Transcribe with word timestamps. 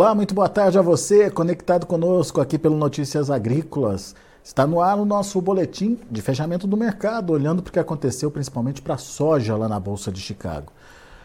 Olá, 0.00 0.14
muito 0.14 0.32
boa 0.32 0.48
tarde 0.48 0.78
a 0.78 0.80
você, 0.80 1.28
conectado 1.28 1.84
conosco 1.84 2.40
aqui 2.40 2.56
pelo 2.56 2.76
Notícias 2.76 3.32
Agrícolas. 3.32 4.14
Está 4.44 4.64
no 4.64 4.80
ar 4.80 4.96
o 4.96 5.04
nosso 5.04 5.40
boletim 5.40 5.98
de 6.08 6.22
fechamento 6.22 6.68
do 6.68 6.76
mercado, 6.76 7.32
olhando 7.32 7.64
para 7.64 7.70
o 7.70 7.72
que 7.72 7.80
aconteceu 7.80 8.30
principalmente 8.30 8.80
para 8.80 8.94
a 8.94 8.96
soja 8.96 9.56
lá 9.56 9.68
na 9.68 9.80
Bolsa 9.80 10.12
de 10.12 10.20
Chicago. 10.20 10.72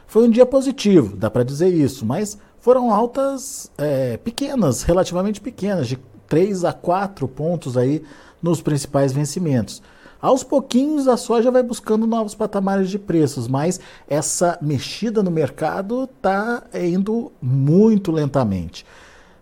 Foi 0.08 0.28
um 0.28 0.30
dia 0.32 0.44
positivo, 0.44 1.16
dá 1.16 1.30
para 1.30 1.44
dizer 1.44 1.72
isso, 1.72 2.04
mas 2.04 2.36
foram 2.60 2.92
altas 2.92 3.70
é, 3.78 4.18
pequenas, 4.18 4.82
relativamente 4.82 5.40
pequenas, 5.40 5.88
de 5.88 6.00
3 6.28 6.66
a 6.66 6.74
4 6.74 7.28
pontos 7.28 7.78
aí 7.78 8.02
nos 8.42 8.60
principais 8.60 9.14
vencimentos. 9.14 9.84
Aos 10.24 10.42
pouquinhos 10.42 11.06
a 11.10 11.18
soja 11.18 11.52
vai 11.52 11.62
buscando 11.62 12.08
novos 12.08 12.34
patamares 12.34 12.90
de 12.90 12.98
preços, 12.98 13.46
mas 13.46 13.82
essa 14.08 14.58
mexida 14.62 15.22
no 15.22 15.30
mercado 15.30 16.06
está 16.06 16.64
indo 16.74 17.30
muito 17.42 18.10
lentamente. 18.10 18.86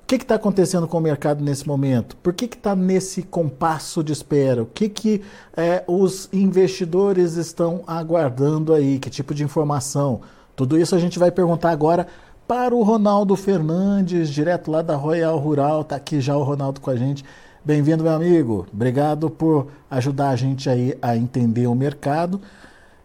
O 0.02 0.08
que 0.08 0.16
está 0.16 0.34
acontecendo 0.34 0.88
com 0.88 0.98
o 0.98 1.02
mercado 1.02 1.44
nesse 1.44 1.68
momento? 1.68 2.18
Por 2.18 2.34
que 2.34 2.46
está 2.46 2.76
nesse 2.76 3.22
compasso 3.22 4.04
de 4.04 4.12
espera? 4.12 4.64
O 4.64 4.66
que, 4.66 4.90
que 4.90 5.22
é, 5.56 5.84
os 5.86 6.28
investidores 6.34 7.36
estão 7.36 7.84
aguardando 7.86 8.74
aí? 8.74 8.98
Que 8.98 9.12
tipo 9.12 9.36
de 9.36 9.44
informação? 9.44 10.22
Tudo 10.56 10.80
isso 10.80 10.96
a 10.96 11.00
gente 11.00 11.20
vai 11.20 11.30
perguntar 11.30 11.70
agora 11.70 12.08
para 12.48 12.74
o 12.74 12.82
Ronaldo 12.82 13.36
Fernandes, 13.36 14.32
direto 14.32 14.72
lá 14.72 14.82
da 14.82 14.96
Royal 14.96 15.38
Rural. 15.38 15.82
Está 15.82 15.98
aqui 15.98 16.20
já 16.20 16.36
o 16.36 16.42
Ronaldo 16.42 16.82
com 16.82 16.90
a 16.90 16.96
gente. 16.96 17.24
Bem-vindo, 17.64 18.04
meu 18.04 18.14
amigo. 18.14 18.66
Obrigado 18.74 19.30
por 19.30 19.68
ajudar 19.88 20.30
a 20.30 20.36
gente 20.36 20.68
aí 20.68 20.98
a 21.00 21.16
entender 21.16 21.68
o 21.68 21.76
mercado. 21.76 22.42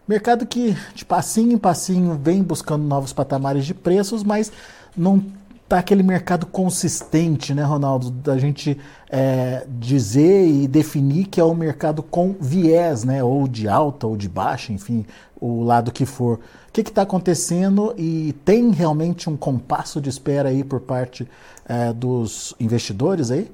Mercado 0.07 0.47
que, 0.47 0.75
de 0.95 1.05
passinho 1.05 1.51
em 1.51 1.59
passinho, 1.59 2.19
vem 2.19 2.41
buscando 2.41 2.83
novos 2.83 3.13
patamares 3.13 3.67
de 3.67 3.75
preços, 3.75 4.23
mas 4.23 4.51
não 4.97 5.23
tá 5.69 5.77
aquele 5.77 6.01
mercado 6.01 6.47
consistente, 6.47 7.53
né, 7.53 7.61
Ronaldo? 7.61 8.09
Da 8.09 8.35
gente 8.39 8.79
é, 9.11 9.63
dizer 9.77 10.47
e 10.47 10.67
definir 10.67 11.25
que 11.25 11.39
é 11.39 11.43
um 11.43 11.53
mercado 11.53 12.01
com 12.01 12.35
viés, 12.41 13.03
né? 13.03 13.23
Ou 13.23 13.47
de 13.47 13.67
alta 13.67 14.07
ou 14.07 14.17
de 14.17 14.27
baixa, 14.27 14.73
enfim, 14.73 15.05
o 15.39 15.61
lado 15.61 15.91
que 15.91 16.03
for. 16.03 16.39
O 16.67 16.71
que 16.73 16.81
está 16.81 17.03
acontecendo 17.03 17.93
e 17.95 18.33
tem 18.43 18.71
realmente 18.71 19.29
um 19.29 19.37
compasso 19.37 20.01
de 20.01 20.09
espera 20.09 20.49
aí 20.49 20.63
por 20.63 20.79
parte 20.79 21.27
é, 21.69 21.93
dos 21.93 22.55
investidores 22.59 23.29
aí? 23.29 23.51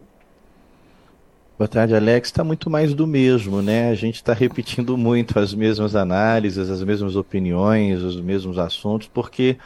Boa 1.55 1.67
tarde, 1.67 1.95
Alex. 1.95 2.29
Está 2.29 2.43
muito 2.43 2.67
mais 2.67 2.95
do 2.95 3.05
mesmo, 3.05 3.61
né? 3.61 3.89
A 3.91 3.95
gente 3.95 4.15
está 4.15 4.33
repetindo 4.33 4.97
muito 4.97 5.37
as 5.37 5.53
mesmas 5.53 5.95
análises, 5.95 6.67
as 6.67 6.81
mesmas 6.81 7.15
opiniões, 7.15 8.01
os 8.01 8.19
mesmos 8.19 8.57
assuntos, 8.57 9.07
porque 9.07 9.57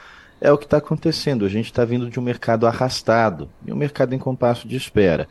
é 0.42 0.52
o 0.52 0.58
que 0.58 0.66
está 0.66 0.78
acontecendo. 0.78 1.46
A 1.46 1.50
gente 1.50 1.68
está 1.68 1.86
vindo 1.86 2.10
de 2.10 2.20
um 2.20 2.24
mercado 2.24 2.68
arrastado 2.68 3.50
e 3.66 3.72
um 3.72 3.76
mercado 3.76 4.14
em 4.14 4.20
compasso 4.20 4.68
de 4.68 4.76
espera. 4.76 5.30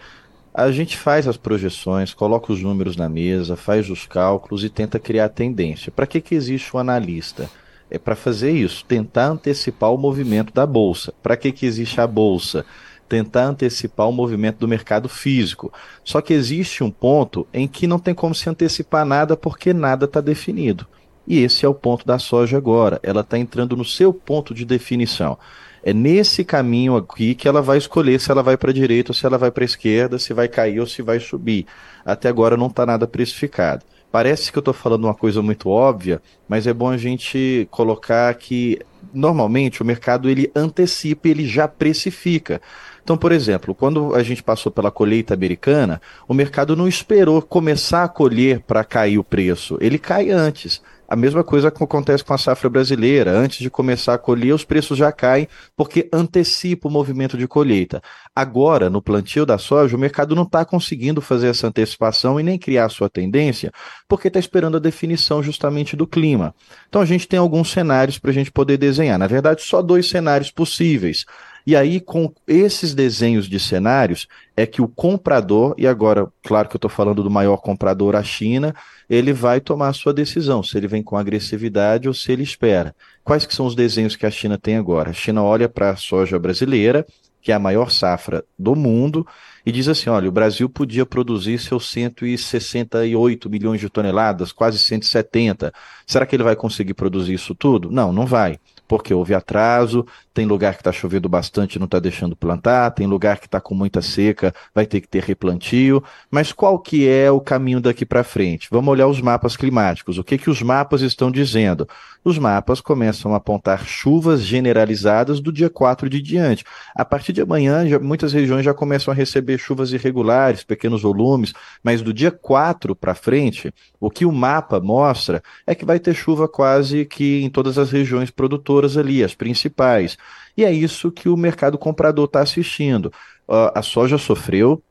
A 0.54 0.70
gente 0.72 0.96
faz 0.96 1.28
as 1.28 1.36
projeções, 1.36 2.14
coloca 2.14 2.50
os 2.50 2.62
números 2.62 2.96
na 2.96 3.08
mesa, 3.08 3.54
faz 3.54 3.90
os 3.90 4.06
cálculos 4.06 4.64
e 4.64 4.70
tenta 4.70 4.98
criar 4.98 5.28
tendência. 5.28 5.92
Para 5.92 6.06
que, 6.06 6.22
que 6.22 6.34
existe 6.34 6.74
o 6.74 6.78
analista? 6.78 7.50
É 7.90 7.98
para 7.98 8.16
fazer 8.16 8.52
isso, 8.52 8.82
tentar 8.86 9.26
antecipar 9.26 9.92
o 9.92 9.98
movimento 9.98 10.54
da 10.54 10.64
bolsa. 10.64 11.12
Para 11.22 11.36
que, 11.36 11.52
que 11.52 11.66
existe 11.66 12.00
a 12.00 12.06
bolsa? 12.06 12.64
Tentar 13.08 13.46
antecipar 13.46 14.08
o 14.08 14.12
movimento 14.12 14.58
do 14.58 14.68
mercado 14.68 15.08
físico. 15.08 15.72
Só 16.04 16.20
que 16.20 16.32
existe 16.32 16.82
um 16.82 16.90
ponto 16.90 17.46
em 17.52 17.66
que 17.66 17.86
não 17.86 17.98
tem 17.98 18.14
como 18.14 18.34
se 18.34 18.48
antecipar 18.48 19.04
nada 19.04 19.36
porque 19.36 19.72
nada 19.72 20.04
está 20.04 20.20
definido. 20.20 20.86
E 21.26 21.40
esse 21.40 21.64
é 21.64 21.68
o 21.68 21.74
ponto 21.74 22.06
da 22.06 22.18
soja 22.18 22.56
agora. 22.56 23.00
Ela 23.02 23.22
está 23.22 23.38
entrando 23.38 23.76
no 23.76 23.84
seu 23.84 24.12
ponto 24.12 24.54
de 24.54 24.64
definição. 24.64 25.38
É 25.82 25.92
nesse 25.92 26.44
caminho 26.44 26.96
aqui 26.96 27.34
que 27.34 27.46
ela 27.46 27.62
vai 27.62 27.78
escolher 27.78 28.20
se 28.20 28.30
ela 28.30 28.42
vai 28.42 28.56
para 28.56 28.70
a 28.70 28.74
direita 28.74 29.10
ou 29.10 29.14
se 29.14 29.24
ela 29.24 29.38
vai 29.38 29.50
para 29.50 29.62
a 29.62 29.66
esquerda, 29.66 30.18
se 30.18 30.32
vai 30.32 30.48
cair 30.48 30.80
ou 30.80 30.86
se 30.86 31.02
vai 31.02 31.20
subir. 31.20 31.66
Até 32.04 32.28
agora 32.28 32.56
não 32.56 32.66
está 32.66 32.84
nada 32.84 33.06
precificado. 33.06 33.84
Parece 34.10 34.50
que 34.50 34.58
eu 34.58 34.60
estou 34.60 34.74
falando 34.74 35.04
uma 35.04 35.14
coisa 35.14 35.42
muito 35.42 35.68
óbvia, 35.68 36.22
mas 36.48 36.66
é 36.66 36.72
bom 36.72 36.90
a 36.90 36.96
gente 36.96 37.68
colocar 37.70 38.32
que 38.34 38.78
normalmente 39.12 39.82
o 39.82 39.84
mercado 39.84 40.28
ele 40.28 40.50
antecipa, 40.54 41.28
ele 41.28 41.46
já 41.46 41.68
precifica. 41.68 42.60
Então, 43.06 43.16
por 43.16 43.30
exemplo, 43.30 43.72
quando 43.72 44.16
a 44.16 44.22
gente 44.24 44.42
passou 44.42 44.72
pela 44.72 44.90
colheita 44.90 45.32
americana, 45.32 46.02
o 46.26 46.34
mercado 46.34 46.74
não 46.74 46.88
esperou 46.88 47.40
começar 47.40 48.02
a 48.02 48.08
colher 48.08 48.58
para 48.66 48.82
cair 48.82 49.16
o 49.16 49.22
preço, 49.22 49.78
ele 49.80 49.96
cai 49.96 50.32
antes. 50.32 50.82
A 51.08 51.14
mesma 51.14 51.44
coisa 51.44 51.68
acontece 51.68 52.24
com 52.24 52.34
a 52.34 52.38
safra 52.38 52.68
brasileira. 52.68 53.30
Antes 53.30 53.58
de 53.58 53.70
começar 53.70 54.14
a 54.14 54.18
colher, 54.18 54.52
os 54.52 54.64
preços 54.64 54.98
já 54.98 55.12
caem 55.12 55.46
porque 55.76 56.08
antecipa 56.12 56.88
o 56.88 56.90
movimento 56.90 57.38
de 57.38 57.46
colheita. 57.46 58.02
Agora, 58.34 58.90
no 58.90 59.00
plantio 59.00 59.46
da 59.46 59.56
soja, 59.56 59.96
o 59.96 60.00
mercado 60.00 60.34
não 60.34 60.42
está 60.42 60.64
conseguindo 60.64 61.20
fazer 61.20 61.46
essa 61.46 61.68
antecipação 61.68 62.40
e 62.40 62.42
nem 62.42 62.58
criar 62.58 62.88
sua 62.88 63.08
tendência, 63.08 63.70
porque 64.08 64.26
está 64.26 64.40
esperando 64.40 64.78
a 64.78 64.80
definição 64.80 65.44
justamente 65.44 65.94
do 65.94 66.08
clima. 66.08 66.52
Então, 66.88 67.00
a 67.00 67.06
gente 67.06 67.28
tem 67.28 67.38
alguns 67.38 67.70
cenários 67.70 68.18
para 68.18 68.32
a 68.32 68.34
gente 68.34 68.50
poder 68.50 68.76
desenhar. 68.76 69.16
Na 69.16 69.28
verdade, 69.28 69.62
só 69.62 69.80
dois 69.80 70.08
cenários 70.08 70.50
possíveis. 70.50 71.24
E 71.66 71.74
aí, 71.74 71.98
com 71.98 72.32
esses 72.46 72.94
desenhos 72.94 73.48
de 73.48 73.58
cenários, 73.58 74.28
é 74.56 74.64
que 74.64 74.80
o 74.80 74.86
comprador, 74.86 75.74
e 75.76 75.84
agora, 75.84 76.28
claro 76.44 76.68
que 76.68 76.76
eu 76.76 76.78
estou 76.78 76.88
falando 76.88 77.24
do 77.24 77.30
maior 77.30 77.56
comprador, 77.56 78.14
a 78.14 78.22
China, 78.22 78.72
ele 79.10 79.32
vai 79.32 79.60
tomar 79.60 79.88
a 79.88 79.92
sua 79.92 80.14
decisão, 80.14 80.62
se 80.62 80.76
ele 80.78 80.86
vem 80.86 81.02
com 81.02 81.16
agressividade 81.16 82.06
ou 82.06 82.14
se 82.14 82.30
ele 82.30 82.44
espera. 82.44 82.94
Quais 83.24 83.44
que 83.44 83.52
são 83.52 83.66
os 83.66 83.74
desenhos 83.74 84.14
que 84.14 84.24
a 84.24 84.30
China 84.30 84.56
tem 84.56 84.76
agora? 84.76 85.10
A 85.10 85.12
China 85.12 85.42
olha 85.42 85.68
para 85.68 85.90
a 85.90 85.96
soja 85.96 86.38
brasileira, 86.38 87.04
que 87.42 87.50
é 87.50 87.54
a 87.56 87.58
maior 87.58 87.90
safra 87.90 88.44
do 88.56 88.76
mundo, 88.76 89.26
e 89.64 89.72
diz 89.72 89.88
assim: 89.88 90.08
olha, 90.08 90.28
o 90.28 90.32
Brasil 90.32 90.68
podia 90.68 91.04
produzir 91.04 91.58
seus 91.58 91.90
168 91.90 93.50
milhões 93.50 93.80
de 93.80 93.90
toneladas, 93.90 94.52
quase 94.52 94.78
170. 94.78 95.72
Será 96.06 96.24
que 96.26 96.36
ele 96.36 96.44
vai 96.44 96.54
conseguir 96.54 96.94
produzir 96.94 97.34
isso 97.34 97.56
tudo? 97.56 97.90
Não, 97.90 98.12
não 98.12 98.24
vai 98.24 98.60
porque 98.86 99.12
houve 99.12 99.34
atraso, 99.34 100.06
tem 100.32 100.46
lugar 100.46 100.74
que 100.74 100.80
está 100.80 100.92
chovendo 100.92 101.28
bastante 101.28 101.74
e 101.74 101.78
não 101.78 101.86
está 101.86 101.98
deixando 101.98 102.36
plantar, 102.36 102.90
tem 102.90 103.06
lugar 103.06 103.38
que 103.38 103.46
está 103.46 103.60
com 103.60 103.74
muita 103.74 104.02
seca, 104.02 104.54
vai 104.74 104.86
ter 104.86 105.00
que 105.00 105.08
ter 105.08 105.22
replantio. 105.22 106.02
Mas 106.30 106.52
qual 106.52 106.78
que 106.78 107.08
é 107.08 107.30
o 107.30 107.40
caminho 107.40 107.80
daqui 107.80 108.04
para 108.04 108.22
frente? 108.22 108.68
Vamos 108.70 108.90
olhar 108.92 109.06
os 109.06 109.20
mapas 109.20 109.56
climáticos. 109.56 110.18
O 110.18 110.24
que, 110.24 110.38
que 110.38 110.50
os 110.50 110.62
mapas 110.62 111.00
estão 111.00 111.30
dizendo? 111.30 111.88
Os 112.26 112.38
mapas 112.38 112.80
começam 112.80 113.34
a 113.34 113.36
apontar 113.36 113.86
chuvas 113.86 114.42
generalizadas 114.42 115.38
do 115.38 115.52
dia 115.52 115.70
4 115.70 116.10
de 116.10 116.20
diante. 116.20 116.64
A 116.92 117.04
partir 117.04 117.32
de 117.32 117.40
amanhã, 117.40 117.88
já, 117.88 118.00
muitas 118.00 118.32
regiões 118.32 118.64
já 118.64 118.74
começam 118.74 119.12
a 119.12 119.14
receber 119.14 119.58
chuvas 119.58 119.92
irregulares, 119.92 120.64
pequenos 120.64 121.02
volumes, 121.02 121.52
mas 121.84 122.02
do 122.02 122.12
dia 122.12 122.32
4 122.32 122.96
para 122.96 123.14
frente, 123.14 123.72
o 124.00 124.10
que 124.10 124.26
o 124.26 124.32
mapa 124.32 124.80
mostra 124.80 125.40
é 125.64 125.72
que 125.72 125.84
vai 125.84 126.00
ter 126.00 126.14
chuva 126.14 126.48
quase 126.48 127.04
que 127.04 127.44
em 127.44 127.48
todas 127.48 127.78
as 127.78 127.92
regiões 127.92 128.28
produtoras 128.28 128.96
ali, 128.96 129.22
as 129.22 129.36
principais. 129.36 130.18
E 130.56 130.64
é 130.64 130.72
isso 130.72 131.12
que 131.12 131.28
o 131.28 131.36
mercado 131.36 131.78
comprador 131.78 132.24
está 132.24 132.40
assistindo. 132.40 133.06
Uh, 133.46 133.70
a 133.72 133.82
soja 133.82 134.18
sofreu, 134.18 134.82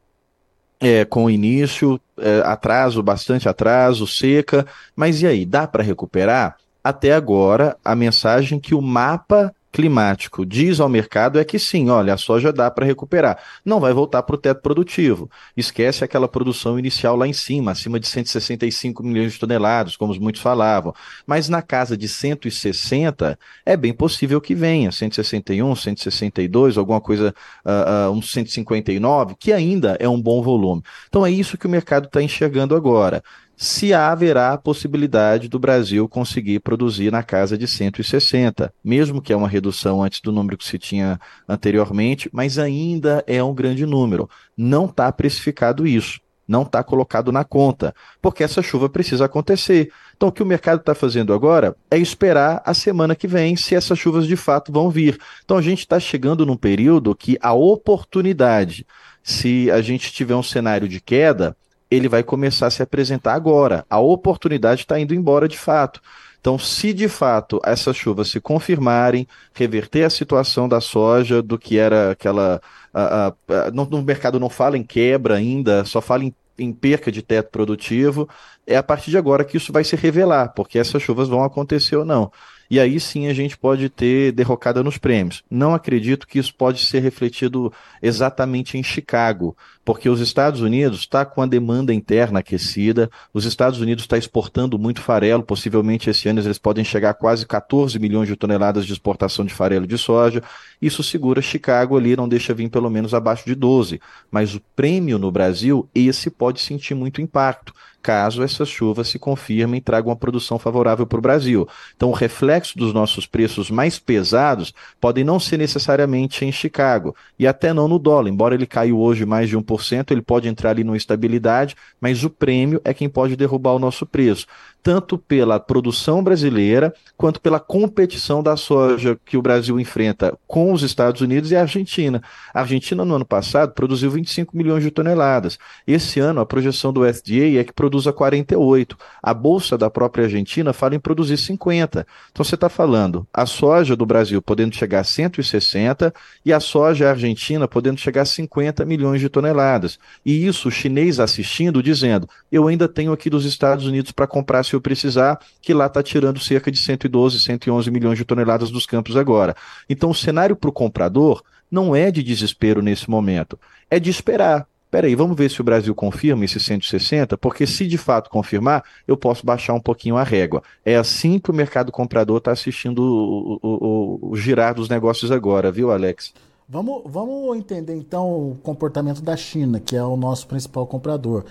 é, 0.80 1.04
com 1.04 1.26
o 1.26 1.30
início, 1.30 2.00
é, 2.18 2.40
atraso, 2.46 3.04
bastante 3.04 3.50
atraso, 3.50 4.08
seca, 4.08 4.66
mas 4.96 5.22
e 5.22 5.28
aí, 5.28 5.46
dá 5.46 5.68
para 5.68 5.84
recuperar? 5.84 6.56
Até 6.86 7.14
agora, 7.14 7.76
a 7.84 7.96
mensagem 7.96 8.60
que 8.60 8.76
o 8.76 8.80
mapa 8.80 9.52
climático 9.72 10.46
diz 10.46 10.80
ao 10.80 10.88
mercado 10.88 11.40
é 11.40 11.44
que 11.44 11.58
sim, 11.58 11.90
olha, 11.90 12.14
a 12.14 12.18
soja 12.18 12.54
dá 12.54 12.70
para 12.70 12.86
recuperar. 12.86 13.40
Não 13.66 13.80
vai 13.80 13.92
voltar 13.92 14.22
para 14.22 14.36
o 14.36 14.38
teto 14.38 14.62
produtivo. 14.62 15.28
Esquece 15.58 16.04
aquela 16.04 16.28
produção 16.28 16.78
inicial 16.78 17.16
lá 17.16 17.28
em 17.28 17.34
cima, 17.34 17.72
acima 17.72 18.00
de 18.00 18.08
165 18.08 19.02
milhões 19.02 19.34
de 19.34 19.40
toneladas, 19.40 19.98
como 19.98 20.14
muitos 20.22 20.42
falavam. 20.42 20.94
Mas 21.26 21.50
na 21.50 21.64
casa 21.64 21.98
de 21.98 22.08
160, 22.08 23.38
é 23.66 23.76
bem 23.76 23.92
possível 23.92 24.40
que 24.40 24.54
venha 24.54 24.92
161, 24.92 25.76
162, 25.76 26.78
alguma 26.78 27.02
coisa, 27.02 27.34
uh, 27.66 28.10
uh, 28.10 28.12
uns 28.12 28.32
159, 28.32 29.36
que 29.40 29.52
ainda 29.52 29.98
é 30.00 30.08
um 30.08 30.22
bom 30.22 30.44
volume. 30.44 30.84
Então 31.10 31.26
é 31.26 31.32
isso 31.32 31.58
que 31.58 31.66
o 31.66 31.70
mercado 31.70 32.06
está 32.06 32.22
enxergando 32.22 32.76
agora 32.76 33.24
se 33.58 33.94
haverá 33.94 34.54
a 34.54 34.58
possibilidade 34.58 35.48
do 35.48 35.58
Brasil 35.58 36.08
conseguir 36.10 36.60
produzir 36.60 37.12
na 37.12 37.24
casa 37.24 37.58
de 37.58 37.68
160, 37.68 38.74
mesmo 38.84 39.22
que 39.22 39.32
é 39.32 39.36
uma 39.36 39.48
redução 39.48 40.04
antes 40.04 40.22
do 40.22 40.32
número 40.32 40.58
que 40.58 40.66
se 40.66 40.78
tinha 40.78 41.20
anteriormente, 41.48 42.30
mas 42.34 42.58
ainda 42.58 43.24
é 43.26 43.42
um 43.44 43.54
grande 43.54 43.86
número. 43.86 44.30
Não 44.58 44.86
está 44.86 45.12
precificado 45.12 45.88
isso, 45.88 46.20
não 46.48 46.64
está 46.64 46.84
colocado 46.84 47.32
na 47.32 47.44
conta, 47.44 47.94
porque 48.22 48.44
essa 48.44 48.62
chuva 48.62 48.90
precisa 48.90 49.26
acontecer. 49.26 49.92
Então, 50.16 50.30
o 50.30 50.32
que 50.32 50.44
o 50.44 50.46
mercado 50.46 50.80
está 50.80 50.94
fazendo 50.94 51.34
agora 51.34 51.76
é 51.90 51.98
esperar 51.98 52.62
a 52.66 52.74
semana 52.74 53.16
que 53.16 53.28
vem 53.28 53.56
se 53.56 53.76
essas 53.76 53.98
chuvas 53.98 54.28
de 54.28 54.36
fato 54.36 54.72
vão 54.72 54.90
vir. 54.90 55.18
Então, 55.44 55.58
a 55.58 55.62
gente 55.62 55.80
está 55.80 56.00
chegando 56.00 56.46
num 56.46 56.58
período 56.58 57.16
que 57.16 57.38
a 57.42 57.54
oportunidade, 57.54 58.86
se 59.24 59.72
a 59.72 59.82
gente 59.82 60.12
tiver 60.12 60.36
um 60.36 60.44
cenário 60.44 60.88
de 60.88 61.02
queda, 61.02 61.56
ele 61.96 62.10
vai 62.10 62.24
começar 62.24 62.68
a 62.68 62.72
se 62.72 62.82
apresentar 62.82 63.34
agora. 63.34 63.86
A 63.90 64.00
oportunidade 64.00 64.82
está 64.82 65.00
indo 65.00 65.14
embora 65.14 65.48
de 65.48 65.58
fato. 65.58 66.02
Então, 66.40 66.60
se 66.60 66.94
de 66.94 67.08
fato 67.08 67.60
essas 67.66 67.98
chuvas 67.98 68.30
se 68.30 68.40
confirmarem, 68.40 69.28
reverter 69.54 70.04
a 70.04 70.10
situação 70.10 70.70
da 70.70 70.80
soja, 70.80 71.42
do 71.42 71.58
que 71.58 71.78
era 71.78 72.12
aquela. 72.12 72.62
A, 72.94 73.28
a, 73.28 73.68
a, 73.68 73.72
no, 73.72 73.86
no, 73.86 74.04
mercado 74.04 74.40
não 74.40 74.50
fala 74.50 74.78
em 74.78 74.84
quebra 74.84 75.36
ainda, 75.36 75.84
só 75.86 76.00
fala 76.02 76.24
em, 76.24 76.34
em 76.58 76.72
perca 76.72 77.12
de 77.12 77.22
teto 77.22 77.50
produtivo, 77.50 78.30
é 78.66 78.78
a 78.78 78.84
partir 78.84 79.12
de 79.12 79.18
agora 79.18 79.44
que 79.44 79.58
isso 79.58 79.74
vai 79.74 79.84
se 79.84 79.96
revelar, 79.96 80.50
porque 80.50 80.78
essas 80.78 81.02
chuvas 81.02 81.28
vão 81.28 81.44
acontecer 81.44 81.96
ou 81.96 82.06
não 82.06 82.32
e 82.70 82.80
aí 82.80 83.00
sim 83.00 83.28
a 83.28 83.34
gente 83.34 83.58
pode 83.58 83.90
ter 83.90 84.32
derrocada 84.32 84.84
nos 84.84 84.98
prêmios. 84.98 85.44
Não 85.50 85.74
acredito 85.74 86.28
que 86.28 86.40
isso 86.40 86.54
pode 86.54 86.86
ser 86.86 87.00
refletido 87.00 87.72
exatamente 88.02 88.78
em 88.78 88.84
Chicago, 88.84 89.56
porque 89.84 90.10
os 90.10 90.20
Estados 90.20 90.62
Unidos 90.62 91.00
está 91.00 91.26
com 91.26 91.42
a 91.42 91.46
demanda 91.46 91.94
interna 91.94 92.40
aquecida, 92.40 93.10
os 93.34 93.46
Estados 93.46 93.80
Unidos 93.80 94.04
está 94.04 94.18
exportando 94.18 94.80
muito 94.80 95.02
farelo, 95.02 95.44
possivelmente 95.44 96.10
esse 96.10 96.28
ano 96.28 96.40
eles 96.40 96.58
podem 96.58 96.84
chegar 96.84 97.12
a 97.12 97.14
quase 97.14 97.46
14 97.46 97.98
milhões 98.00 98.28
de 98.28 98.36
toneladas 98.36 98.86
de 98.86 98.94
exportação 98.94 99.46
de 99.46 99.54
farelo 99.54 99.86
de 99.86 99.98
soja, 99.98 100.42
isso 100.82 101.04
segura 101.04 101.42
Chicago 101.42 101.98
ali, 101.98 102.16
não 102.16 102.28
deixa 102.28 102.54
vir 102.54 102.70
pelo 102.70 102.90
menos 102.90 103.14
abaixo 103.14 103.46
de 103.46 103.56
12, 103.56 104.02
mas 104.32 104.56
o 104.56 104.62
prêmio 104.76 105.20
no 105.20 105.32
Brasil, 105.32 105.88
esse 105.94 106.30
pode 106.30 106.62
sentir 106.62 106.96
muito 106.96 107.22
impacto 107.22 107.74
caso 108.06 108.44
essas 108.44 108.70
chuvas 108.70 109.08
se 109.08 109.18
confirmem 109.18 109.80
e 109.80 109.82
tragam 109.82 110.12
uma 110.12 110.16
produção 110.16 110.60
favorável 110.60 111.08
para 111.08 111.18
o 111.18 111.22
Brasil. 111.22 111.68
Então, 111.96 112.10
o 112.10 112.14
reflexo 112.14 112.78
dos 112.78 112.94
nossos 112.94 113.26
preços 113.26 113.72
mais 113.72 113.98
pesados 113.98 114.72
podem 115.02 115.24
não 115.24 115.40
ser 115.40 115.58
necessariamente 115.58 116.46
em 116.46 116.52
Chicago 116.52 117.16
e 117.40 117.48
até 117.48 117.74
não 117.74 117.88
no 117.88 117.98
dólar. 117.98 118.30
Embora 118.30 118.54
ele 118.54 118.68
caiu 118.68 119.00
hoje 119.00 119.26
mais 119.26 119.50
de 119.50 119.58
1%, 119.58 120.12
ele 120.12 120.22
pode 120.22 120.48
entrar 120.48 120.70
ali 120.70 120.84
numa 120.84 120.96
estabilidade, 120.96 121.76
mas 122.00 122.24
o 122.24 122.30
prêmio 122.30 122.80
é 122.86 122.94
quem 122.94 123.10
pode 123.10 123.36
derrubar 123.36 123.74
o 123.74 123.80
nosso 123.80 124.06
preço 124.06 124.46
tanto 124.86 125.18
pela 125.18 125.60
produção 125.60 126.24
brasileira 126.24 126.94
quanto 127.18 127.42
pela 127.42 127.60
competição 127.60 128.44
da 128.44 128.56
soja 128.56 129.18
que 129.26 129.36
o 129.36 129.42
Brasil 129.42 129.80
enfrenta 129.80 130.38
com 130.46 130.72
os 130.72 130.84
Estados 130.84 131.22
Unidos 131.22 131.50
e 131.50 131.56
a 131.56 131.62
Argentina. 131.62 132.22
A 132.54 132.60
Argentina, 132.60 133.04
no 133.04 133.16
ano 133.16 133.26
passado, 133.26 133.74
produziu 133.74 134.12
25 134.12 134.56
milhões 134.56 134.84
de 134.84 134.92
toneladas. 134.92 135.58
Esse 135.88 136.20
ano, 136.20 136.40
a 136.40 136.46
projeção 136.46 136.94
do 136.94 137.02
FDA 137.02 137.60
é 137.60 137.64
que 137.64 137.74
produza 137.74 138.14
48. 138.14 138.96
A 139.24 139.34
bolsa 139.34 139.76
da 139.76 139.90
própria 139.90 140.26
Argentina 140.26 140.72
fala 140.72 140.94
em 140.94 141.00
produzir 141.00 141.38
50. 141.38 142.06
Então, 142.32 142.46
você 142.46 142.54
está 142.54 142.70
falando 142.70 143.26
a 143.34 143.48
soja 143.48 143.96
do 143.96 144.06
Brasil 144.06 144.40
podendo 144.40 144.76
chegar 144.76 145.00
a 145.00 145.04
160 145.04 146.14
e 146.46 146.54
a 146.54 146.60
soja 146.60 147.10
argentina 147.10 147.68
podendo 147.68 148.00
chegar 148.00 148.22
a 148.22 148.26
50 148.26 148.86
milhões 148.86 149.20
de 149.20 149.30
toneladas. 149.30 149.98
E 150.24 150.46
isso 150.46 150.68
o 150.68 150.72
chinês 150.72 151.20
assistindo, 151.20 151.82
dizendo: 151.82 152.30
eu 152.52 152.68
ainda 152.68 152.88
tenho 152.88 153.12
aqui 153.12 153.32
dos 153.32 153.46
Estados 153.46 153.88
Unidos 153.88 154.12
para 154.12 154.28
comprar 154.28 154.64
se 154.64 154.75
eu 154.76 154.82
precisar, 154.82 155.40
que 155.62 155.74
lá 155.74 155.88
está 155.88 156.04
tirando 156.04 156.40
cerca 156.40 156.72
de 156.72 156.78
112, 156.78 157.40
111 157.40 157.90
milhões 157.92 158.18
de 158.18 158.26
toneladas 158.26 158.70
dos 158.70 158.86
campos 158.86 159.16
agora. 159.16 159.56
Então, 159.90 160.10
o 160.10 160.16
cenário 160.16 160.56
para 160.56 160.70
o 160.70 160.74
comprador 160.74 161.44
não 161.70 161.96
é 161.96 162.12
de 162.12 162.22
desespero 162.22 162.82
nesse 162.82 163.10
momento, 163.10 163.60
é 163.90 164.00
de 164.00 164.10
esperar. 164.10 164.68
Peraí, 164.90 165.14
vamos 165.14 165.36
ver 165.36 165.50
se 165.50 165.60
o 165.60 165.64
Brasil 165.64 165.94
confirma 165.94 166.46
esse 166.46 166.60
160, 166.60 167.38
porque 167.38 167.68
se 167.68 167.86
de 167.86 167.98
fato 167.98 168.30
confirmar, 168.30 168.84
eu 169.06 169.18
posso 169.18 169.46
baixar 169.46 169.74
um 169.74 169.80
pouquinho 169.82 170.16
a 170.16 170.24
régua. 170.24 170.64
É 170.86 170.96
assim 170.96 171.38
que 171.38 171.52
o 171.52 171.54
mercado 171.54 171.92
comprador 171.92 172.38
está 172.38 172.52
assistindo 172.52 173.00
o, 173.00 173.60
o, 173.62 174.20
o, 174.22 174.30
o 174.32 174.38
girar 174.38 174.74
dos 174.74 174.88
negócios 174.88 175.32
agora, 175.32 175.72
viu, 175.72 175.92
Alex? 175.92 176.34
Vamos, 176.68 177.04
vamos 177.06 177.58
entender 177.58 177.94
então 177.94 178.52
o 178.52 178.58
comportamento 178.64 179.22
da 179.22 179.36
China, 179.36 179.80
que 179.80 179.96
é 179.96 180.04
o 180.04 180.16
nosso 180.16 180.48
principal 180.48 180.88
comprador 180.88 181.44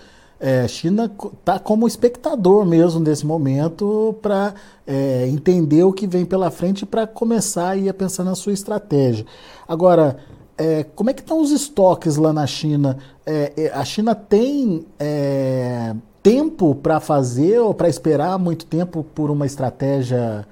é, 0.45 0.69
China 0.69 1.11
está 1.41 1.59
como 1.59 1.87
espectador 1.87 2.67
mesmo 2.67 3.01
nesse 3.01 3.25
momento 3.25 4.15
para 4.21 4.53
é, 4.87 5.27
entender 5.27 5.83
o 5.85 5.91
que 5.91 6.07
vem 6.07 6.27
pela 6.27 6.51
frente 6.51 6.85
para 6.85 7.07
começar 7.07 7.71
a 7.71 7.77
ir 7.77 7.91
pensar 7.95 8.25
na 8.25 8.35
sua 8.35 8.53
estratégia. 8.53 9.25
Agora, 9.67 10.19
é, 10.59 10.85
como 10.95 11.09
é 11.09 11.15
que 11.15 11.23
estão 11.23 11.41
os 11.41 11.51
estoques 11.51 12.17
lá 12.17 12.31
na 12.31 12.47
China? 12.47 12.99
É, 13.25 13.55
é, 13.57 13.73
a 13.73 13.83
China 13.87 14.15
tem 14.15 14.85
é, 14.99 15.95
tempo 16.23 16.75
para 16.75 17.01
fazer 17.01 17.61
ou 17.61 17.73
para 17.73 17.89
esperar 17.89 18.39
muito 18.39 18.67
tempo 18.67 19.03
por 19.03 19.31
uma 19.31 19.47
estratégia 19.47 20.47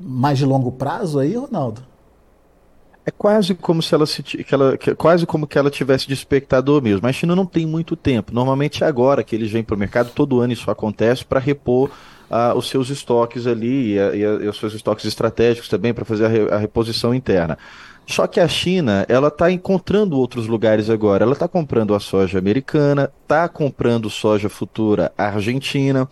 mais 0.00 0.38
de 0.38 0.46
longo 0.46 0.72
prazo 0.72 1.18
aí, 1.18 1.36
Ronaldo? 1.36 1.87
É 3.08 3.10
quase 3.10 3.54
como 3.54 3.80
se 3.80 3.94
ela 3.94 4.04
se 4.04 4.22
que 4.22 4.54
ela, 4.54 4.76
que, 4.76 4.94
quase 4.94 5.24
como 5.24 5.46
que 5.46 5.56
ela 5.56 5.70
tivesse 5.70 6.06
de 6.06 6.12
espectador 6.12 6.82
mesmo. 6.82 7.06
A 7.06 7.12
China 7.12 7.34
não 7.34 7.46
tem 7.46 7.64
muito 7.64 7.96
tempo. 7.96 8.34
Normalmente 8.34 8.84
é 8.84 8.86
agora 8.86 9.24
que 9.24 9.34
eles 9.34 9.50
vêm 9.50 9.64
para 9.64 9.74
o 9.74 9.78
mercado, 9.78 10.10
todo 10.14 10.40
ano 10.40 10.52
isso 10.52 10.70
acontece 10.70 11.24
para 11.24 11.40
repor 11.40 11.90
os 12.54 12.68
seus 12.68 12.90
estoques 12.90 13.46
ali 13.46 13.94
e, 13.94 13.98
a, 13.98 14.14
e, 14.14 14.26
a, 14.26 14.28
e, 14.44 14.48
os 14.48 14.58
seus 14.58 14.74
estoques 14.74 15.06
estratégicos 15.06 15.70
também 15.70 15.94
para 15.94 16.04
fazer 16.04 16.26
a, 16.26 16.28
re, 16.28 16.40
a 16.50 16.58
reposição 16.58 17.14
interna. 17.14 17.56
Só 18.06 18.26
que 18.26 18.40
a 18.40 18.46
China, 18.46 19.06
ela 19.08 19.28
está 19.28 19.50
encontrando 19.50 20.18
outros 20.18 20.46
lugares 20.46 20.90
agora. 20.90 21.24
Ela 21.24 21.32
está 21.32 21.48
comprando 21.48 21.94
a 21.94 22.00
soja 22.00 22.38
americana, 22.38 23.10
está 23.22 23.48
comprando 23.48 24.10
soja 24.10 24.50
futura 24.50 25.10
argentina. 25.16 26.06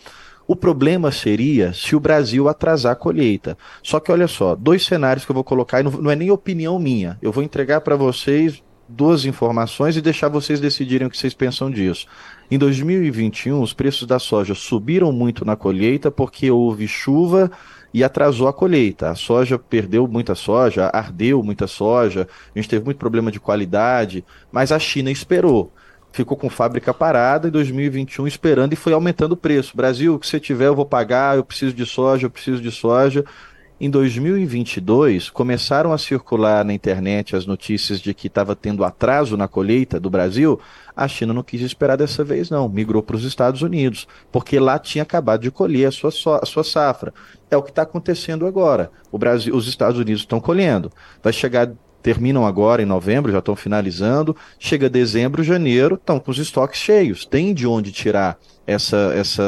O 0.49 0.55
problema 0.55 1.11
seria 1.11 1.73
se 1.73 1.97
o 1.97 2.01
Brasil 2.01 2.49
atrasar 2.49 2.93
a 2.93 2.97
colheita. 2.97 3.59
Só 3.83 3.99
que 3.99 4.13
olha 4.13 4.29
só, 4.29 4.55
dois 4.55 4.85
cenários 4.85 5.25
que 5.25 5.31
eu 5.31 5.35
vou 5.35 5.43
colocar, 5.43 5.81
e 5.81 5.83
não, 5.83 5.91
não 5.91 6.11
é 6.11 6.15
nem 6.15 6.31
opinião 6.31 6.79
minha. 6.79 7.19
Eu 7.21 7.33
vou 7.33 7.43
entregar 7.43 7.81
para 7.81 7.97
vocês 7.97 8.63
duas 8.89 9.25
informações 9.25 9.97
e 9.97 10.01
deixar 10.01 10.29
vocês 10.29 10.61
decidirem 10.61 11.07
o 11.07 11.11
que 11.11 11.19
vocês 11.19 11.35
pensam 11.35 11.69
disso. 11.69 12.07
Em 12.49 12.59
2021, 12.59 13.61
os 13.61 13.73
preços 13.73 14.07
da 14.07 14.21
soja 14.21 14.55
subiram 14.55 15.11
muito 15.11 15.45
na 15.45 15.57
colheita 15.57 16.11
porque 16.11 16.49
houve 16.49 16.87
chuva 16.87 17.51
e 17.93 18.05
atrasou 18.05 18.47
a 18.47 18.53
colheita. 18.53 19.11
A 19.11 19.17
soja 19.17 19.59
perdeu 19.59 20.07
muita 20.07 20.37
soja, 20.37 20.91
ardeu 20.93 21.43
muita 21.43 21.67
soja, 21.67 22.29
a 22.55 22.59
gente 22.59 22.69
teve 22.69 22.85
muito 22.85 22.99
problema 22.99 23.33
de 23.33 23.41
qualidade, 23.41 24.25
mas 24.53 24.71
a 24.71 24.79
China 24.79 25.11
esperou 25.11 25.73
ficou 26.17 26.37
com 26.37 26.49
fábrica 26.49 26.95
parada 26.95 27.49
em 27.49 27.51
2021 27.51 28.27
esperando 28.27 28.73
e 28.73 28.77
foi 28.77 28.95
aumentando 28.95 29.33
o 29.33 29.37
preço. 29.37 29.77
Brasil, 29.77 30.15
o 30.15 30.19
que 30.19 30.27
você 30.27 30.41
tiver 30.41 30.67
eu 30.67 30.75
vou 30.75 30.87
pagar, 30.87 31.37
eu 31.37 31.45
preciso 31.45 31.75
de 31.75 31.85
soja, 31.85 32.27
eu 32.27 32.31
preciso 32.31 32.63
de 32.63 32.71
soja. 32.71 33.23
Em 33.79 33.91
2022, 33.91 35.29
começaram 35.29 35.93
a 35.93 35.99
circular 35.99 36.65
na 36.65 36.73
internet 36.73 37.37
as 37.37 37.45
notícias 37.45 38.01
de 38.01 38.15
que 38.15 38.29
estava 38.29 38.57
tendo 38.57 38.83
atraso 38.83 39.37
na 39.37 39.47
colheita 39.47 40.01
do 40.01 40.09
Brasil. 40.09 40.59
A 40.97 41.07
China 41.07 41.35
não 41.35 41.43
quis 41.43 41.61
esperar 41.61 41.97
dessa 41.97 42.25
vez, 42.25 42.49
não. 42.49 42.71
Migrou 42.71 43.03
para 43.03 43.17
os 43.17 43.25
Estados 43.25 43.61
Unidos, 43.61 44.09
porque 44.33 44.59
lá 44.59 44.79
tinha 44.79 45.03
acabado 45.03 45.43
de 45.43 45.51
colher 45.51 45.89
a 45.89 45.91
sua, 45.91 46.41
a 46.43 46.47
sua 46.47 46.65
safra. 46.65 47.13
É 47.51 47.57
o 47.59 47.63
que 47.63 47.69
está 47.69 47.83
acontecendo 47.83 48.47
agora. 48.47 48.91
O 49.13 49.19
Brasil, 49.19 49.55
os 49.55 49.69
Estados 49.69 50.01
Unidos 50.01 50.23
estão 50.23 50.41
colhendo. 50.41 50.91
Vai 51.23 51.35
chegar 51.35 51.71
terminam 52.07 52.47
agora 52.47 52.81
em 52.81 52.87
novembro, 52.87 53.33
já 53.33 53.41
estão 53.41 53.57
finalizando. 53.57 54.37
Chega 54.61 54.89
dezembro, 54.89 55.43
janeiro, 55.43 55.97
estão 55.97 56.21
com 56.21 56.31
os 56.31 56.39
estoques 56.39 56.81
cheios. 56.81 57.27
Tem 57.27 57.53
de 57.53 57.67
onde 57.67 57.91
tirar 57.91 58.39
essa, 58.65 59.13
essa, 59.13 59.43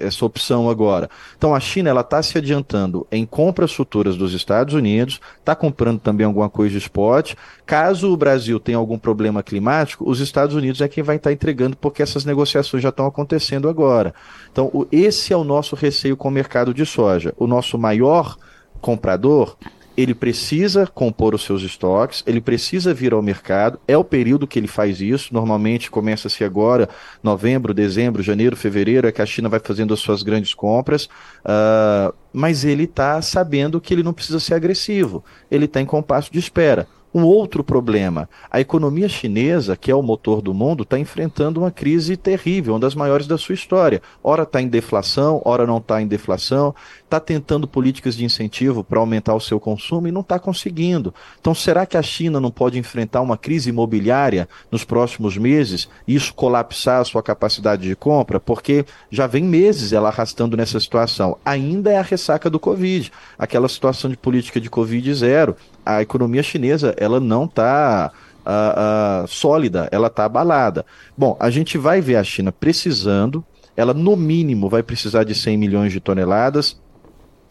essa 0.00 0.24
opção 0.24 0.70
agora. 0.70 1.10
Então 1.36 1.54
a 1.54 1.60
China 1.60 1.90
ela 1.90 2.00
está 2.00 2.22
se 2.22 2.38
adiantando 2.38 3.06
em 3.12 3.26
compras 3.26 3.74
futuras 3.74 4.16
dos 4.16 4.32
Estados 4.32 4.72
Unidos, 4.72 5.20
está 5.38 5.54
comprando 5.54 6.00
também 6.00 6.24
alguma 6.24 6.48
coisa 6.48 6.72
de 6.72 6.78
spot. 6.78 7.34
Caso 7.66 8.10
o 8.10 8.16
Brasil 8.16 8.58
tenha 8.58 8.78
algum 8.78 8.98
problema 8.98 9.42
climático, 9.42 10.08
os 10.08 10.18
Estados 10.18 10.56
Unidos 10.56 10.80
é 10.80 10.88
quem 10.88 11.04
vai 11.04 11.16
estar 11.16 11.28
tá 11.28 11.34
entregando, 11.34 11.76
porque 11.76 12.02
essas 12.02 12.24
negociações 12.24 12.82
já 12.82 12.88
estão 12.88 13.04
acontecendo 13.04 13.68
agora. 13.68 14.14
Então 14.50 14.70
o, 14.72 14.86
esse 14.90 15.30
é 15.30 15.36
o 15.36 15.44
nosso 15.44 15.76
receio 15.76 16.16
com 16.16 16.28
o 16.28 16.32
mercado 16.32 16.72
de 16.72 16.86
soja. 16.86 17.34
O 17.36 17.46
nosso 17.46 17.76
maior 17.76 18.34
comprador 18.80 19.58
ele 19.98 20.14
precisa 20.14 20.86
compor 20.86 21.34
os 21.34 21.42
seus 21.42 21.60
estoques, 21.60 22.22
ele 22.24 22.40
precisa 22.40 22.94
vir 22.94 23.12
ao 23.12 23.20
mercado, 23.20 23.80
é 23.88 23.98
o 23.98 24.04
período 24.04 24.46
que 24.46 24.56
ele 24.56 24.68
faz 24.68 25.00
isso, 25.00 25.34
normalmente 25.34 25.90
começa-se 25.90 26.44
agora, 26.44 26.88
novembro, 27.20 27.74
dezembro, 27.74 28.22
janeiro, 28.22 28.56
fevereiro, 28.56 29.08
é 29.08 29.12
que 29.12 29.20
a 29.20 29.26
China 29.26 29.48
vai 29.48 29.58
fazendo 29.58 29.92
as 29.92 29.98
suas 29.98 30.22
grandes 30.22 30.54
compras, 30.54 31.06
uh, 31.44 32.14
mas 32.32 32.64
ele 32.64 32.84
está 32.84 33.20
sabendo 33.20 33.80
que 33.80 33.92
ele 33.92 34.04
não 34.04 34.12
precisa 34.12 34.38
ser 34.38 34.54
agressivo, 34.54 35.24
ele 35.50 35.64
está 35.64 35.80
em 35.80 35.86
compasso 35.86 36.32
de 36.32 36.38
espera. 36.38 36.86
Um 37.12 37.22
outro 37.24 37.64
problema: 37.64 38.28
a 38.50 38.60
economia 38.60 39.08
chinesa, 39.08 39.76
que 39.76 39.90
é 39.90 39.94
o 39.94 40.02
motor 40.02 40.42
do 40.42 40.52
mundo, 40.52 40.82
está 40.82 40.98
enfrentando 40.98 41.60
uma 41.60 41.70
crise 41.70 42.16
terrível, 42.16 42.74
uma 42.74 42.80
das 42.80 42.94
maiores 42.94 43.26
da 43.26 43.38
sua 43.38 43.54
história. 43.54 44.02
Ora 44.22 44.42
está 44.42 44.60
em 44.60 44.68
deflação, 44.68 45.40
ora 45.44 45.66
não 45.66 45.78
está 45.78 46.02
em 46.02 46.06
deflação, 46.06 46.74
está 47.02 47.18
tentando 47.18 47.66
políticas 47.66 48.14
de 48.14 48.24
incentivo 48.24 48.84
para 48.84 49.00
aumentar 49.00 49.34
o 49.34 49.40
seu 49.40 49.58
consumo 49.58 50.06
e 50.06 50.12
não 50.12 50.20
está 50.20 50.38
conseguindo. 50.38 51.14
Então, 51.40 51.54
será 51.54 51.86
que 51.86 51.96
a 51.96 52.02
China 52.02 52.38
não 52.38 52.50
pode 52.50 52.78
enfrentar 52.78 53.22
uma 53.22 53.36
crise 53.36 53.70
imobiliária 53.70 54.48
nos 54.70 54.84
próximos 54.84 55.36
meses 55.36 55.88
e 56.06 56.14
isso 56.14 56.34
colapsar 56.34 57.00
a 57.00 57.04
sua 57.04 57.22
capacidade 57.22 57.88
de 57.88 57.96
compra? 57.96 58.38
Porque 58.38 58.84
já 59.10 59.26
vem 59.26 59.44
meses 59.44 59.92
ela 59.92 60.08
arrastando 60.08 60.56
nessa 60.56 60.78
situação. 60.78 61.38
Ainda 61.44 61.90
é 61.90 61.98
a 61.98 62.02
ressaca 62.02 62.50
do 62.50 62.60
Covid, 62.60 63.10
aquela 63.38 63.68
situação 63.68 64.10
de 64.10 64.16
política 64.16 64.60
de 64.60 64.68
Covid 64.68 65.14
zero. 65.14 65.56
A 65.88 66.02
economia 66.02 66.42
chinesa 66.42 66.94
ela 66.98 67.18
não 67.18 67.46
está 67.46 68.12
uh, 68.44 69.24
uh, 69.24 69.26
sólida, 69.26 69.88
ela 69.90 70.08
está 70.08 70.26
abalada. 70.26 70.84
Bom, 71.16 71.34
a 71.40 71.48
gente 71.48 71.78
vai 71.78 72.02
ver 72.02 72.16
a 72.16 72.22
China 72.22 72.52
precisando, 72.52 73.42
ela 73.74 73.94
no 73.94 74.14
mínimo 74.14 74.68
vai 74.68 74.82
precisar 74.82 75.24
de 75.24 75.34
100 75.34 75.56
milhões 75.56 75.90
de 75.90 75.98
toneladas. 75.98 76.78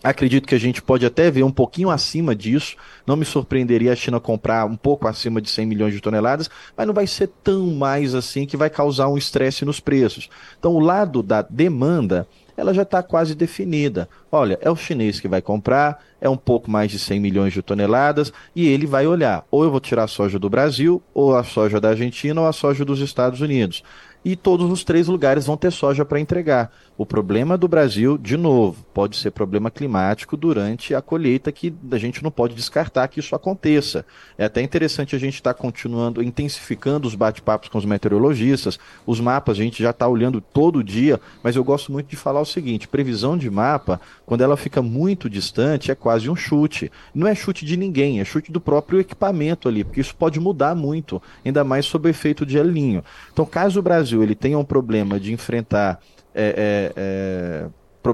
Acredito 0.03 0.48
que 0.48 0.53
a 0.53 0.60
gente 0.60 0.84
pode 0.84 1.03
até 1.03 1.32
ver 1.32 1.41
um 1.41 1.51
pouquinho 1.51 1.89
acima 1.89 2.36
disso. 2.36 2.75
Não 3.08 3.15
me 3.15 3.25
surpreenderia 3.25 3.94
a 3.94 3.96
China 3.96 4.20
comprar 4.20 4.65
um 4.65 4.75
pouco 4.75 5.08
acima 5.08 5.41
de 5.41 5.50
100 5.50 5.65
milhões 5.65 5.94
de 5.96 6.00
toneladas, 6.00 6.48
mas 6.77 6.86
não 6.86 6.94
vai 6.94 7.08
ser 7.08 7.32
tão 7.44 7.72
mais 7.72 8.13
assim 8.13 8.46
que 8.46 8.56
vai 8.56 8.70
causar 8.70 9.08
um 9.08 9.17
estresse 9.17 9.65
nos 9.65 9.79
preços. 9.79 10.29
Então, 10.60 10.74
o 10.74 10.79
lado 10.79 11.24
da 11.24 11.41
demanda 11.41 12.27
ela 12.57 12.73
já 12.73 12.81
está 12.81 13.03
quase 13.03 13.35
definida. 13.35 14.09
Olha, 14.31 14.57
é 14.61 14.69
o 14.69 14.75
chinês 14.75 15.19
que 15.19 15.27
vai 15.27 15.41
comprar, 15.41 16.03
é 16.19 16.27
um 16.27 16.35
pouco 16.35 16.69
mais 16.69 16.91
de 16.91 16.97
100 16.97 17.19
milhões 17.19 17.53
de 17.53 17.61
toneladas, 17.61 18.33
e 18.55 18.67
ele 18.67 18.87
vai 18.87 19.05
olhar: 19.05 19.45
ou 19.51 19.63
eu 19.63 19.69
vou 19.69 19.79
tirar 19.79 20.05
a 20.05 20.07
soja 20.07 20.39
do 20.39 20.49
Brasil, 20.49 21.01
ou 21.13 21.35
a 21.35 21.43
soja 21.43 21.79
da 21.79 21.89
Argentina, 21.89 22.41
ou 22.41 22.47
a 22.47 22.51
soja 22.51 22.83
dos 22.83 22.99
Estados 22.99 23.39
Unidos. 23.39 23.83
E 24.25 24.35
todos 24.35 24.69
os 24.69 24.83
três 24.83 25.07
lugares 25.07 25.45
vão 25.45 25.55
ter 25.55 25.71
soja 25.71 26.03
para 26.03 26.19
entregar. 26.19 26.71
O 26.98 27.06
problema 27.06 27.56
do 27.56 27.68
Brasil, 27.68 28.18
de 28.18 28.36
novo, 28.36 28.84
pode 28.92 29.18
ser 29.18 29.30
problema 29.30 29.70
climático 29.70 30.36
durante 30.36 30.96
a 30.96 31.01
colheita, 31.01 31.51
que 31.51 31.72
a 31.92 31.98
gente 32.00 32.24
não 32.24 32.32
pode 32.32 32.56
descartar 32.56 33.08
que 33.08 33.20
isso 33.20 33.36
aconteça. 33.36 34.04
É 34.36 34.46
até 34.46 34.63
interessante 34.63 35.16
a 35.16 35.20
gente 35.20 35.36
estar 35.36 35.54
tá 35.54 35.60
continuando, 35.60 36.24
intensificando 36.24 37.08
os 37.08 37.13
bate-papos 37.13 37.70
com 37.70 37.77
os 37.77 37.86
meteorologistas. 37.86 38.80
Os 39.06 39.20
mapas 39.20 39.60
a 39.60 39.62
gente 39.62 39.84
já 39.84 39.92
está 39.92 40.08
olhando 40.08 40.42
todo 40.42 40.84
dia, 40.84 41.22
mas 41.44 41.56
eu 41.56 41.63
gosto 41.63 41.92
muito 41.92 42.08
de 42.08 42.16
falar 42.16 42.42
o 42.42 42.46
seguinte: 42.46 42.88
previsão 42.88 43.38
de 43.38 43.48
mapa, 43.48 44.01
quando 44.25 44.42
ela 44.42 44.58
fica 44.58 44.82
muito 44.82 45.30
distante, 45.30 45.92
é 45.92 45.96
quase 45.96 46.32
um 46.32 46.36
chute. 46.36 46.92
Não 47.13 47.27
é 47.27 47.36
chute 47.36 47.63
de 47.63 47.77
ninguém, 47.77 48.22
é 48.22 48.25
chute 48.25 48.51
do 48.51 48.60
próprio 48.60 49.00
equipamento 49.00 49.70
ali, 49.70 49.84
porque 49.84 50.01
isso 50.01 50.16
pode 50.16 50.39
mudar 50.39 50.74
muito, 50.74 51.22
ainda 51.46 51.63
mais 51.63 51.86
sob 51.86 52.08
o 52.08 52.10
efeito 52.10 52.44
de 52.44 52.58
El 52.58 52.72
Ninho. 52.72 53.04
Então, 53.32 53.46
caso 53.46 53.80
o 53.80 53.84
Brasil 53.84 54.24
ele 54.24 54.34
tenha 54.34 54.58
um 54.58 54.66
problema 54.66 55.20
de 55.20 55.32
enfrentar 55.32 56.00
é, 56.38 56.94
é, 56.96 57.70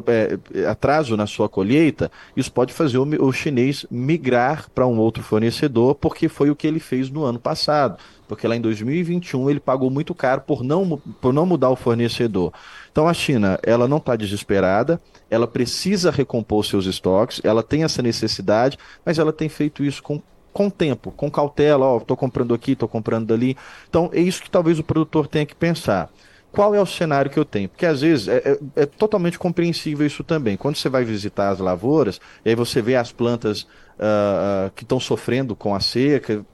é, 0.07 0.39
é, 0.55 0.65
atraso 0.65 1.15
na 1.17 1.27
sua 1.27 1.49
colheita, 1.49 2.09
isso 2.35 2.51
pode 2.51 2.73
fazer 2.73 2.97
o, 2.97 3.25
o 3.25 3.31
chinês 3.31 3.85
migrar 3.91 4.69
para 4.73 4.87
um 4.87 4.97
outro 4.97 5.21
fornecedor, 5.21 5.95
porque 5.95 6.29
foi 6.29 6.49
o 6.49 6.55
que 6.55 6.65
ele 6.65 6.79
fez 6.79 7.09
no 7.09 7.23
ano 7.23 7.37
passado. 7.37 7.97
Porque 8.27 8.47
lá 8.47 8.55
em 8.55 8.61
2021 8.61 9.49
ele 9.49 9.59
pagou 9.59 9.89
muito 9.91 10.15
caro 10.15 10.41
por 10.41 10.63
não, 10.63 10.97
por 11.21 11.33
não 11.33 11.45
mudar 11.45 11.69
o 11.69 11.75
fornecedor. 11.75 12.51
Então 12.91 13.07
a 13.07 13.13
China, 13.13 13.59
ela 13.61 13.87
não 13.87 13.97
está 13.97 14.15
desesperada, 14.15 14.99
ela 15.29 15.45
precisa 15.45 16.09
recompor 16.09 16.65
seus 16.65 16.85
estoques, 16.85 17.41
ela 17.43 17.61
tem 17.61 17.83
essa 17.83 18.01
necessidade, 18.01 18.77
mas 19.05 19.19
ela 19.19 19.33
tem 19.33 19.49
feito 19.49 19.83
isso 19.83 20.01
com 20.01 20.21
com 20.53 20.69
tempo, 20.69 21.11
com 21.11 21.31
cautela, 21.31 21.83
ó, 21.87 21.97
estou 21.97 22.15
comprando 22.15 22.53
aqui, 22.53 22.73
estou 22.73 22.87
comprando 22.87 23.33
ali. 23.33 23.57
Então, 23.89 24.11
é 24.13 24.19
isso 24.21 24.39
que 24.39 24.51
talvez 24.51 24.77
o 24.77 24.83
produtor 24.83 25.25
tenha 25.25 25.47
que 25.47 25.55
pensar 25.55 26.11
qual 26.53 26.75
é 26.75 26.79
o 26.79 26.85
cenário 26.85 27.31
que 27.31 27.39
eu 27.39 27.43
tenho? 27.43 27.67
Porque 27.67 27.83
às 27.85 28.01
vezes 28.01 28.27
é, 28.27 28.37
é, 28.37 28.83
é, 28.83 28.85
totalmente 28.85 29.39
compreensível 29.39 30.05
isso 30.05 30.23
também. 30.23 30.55
Quando 30.55 30.75
você 30.75 30.87
vai 30.87 31.03
visitar 31.03 31.49
as 31.49 31.57
lavouras, 31.57 32.21
e 32.45 32.49
aí 32.49 32.55
você 32.55 32.79
vê 32.79 32.95
as 32.95 33.11
plantas 33.11 33.63
uh, 33.63 34.69
que 34.75 34.83
estão 34.83 34.99
sofrendo 34.99 35.55
com 35.55 35.73
a 35.73 35.79
seca. 35.79 36.45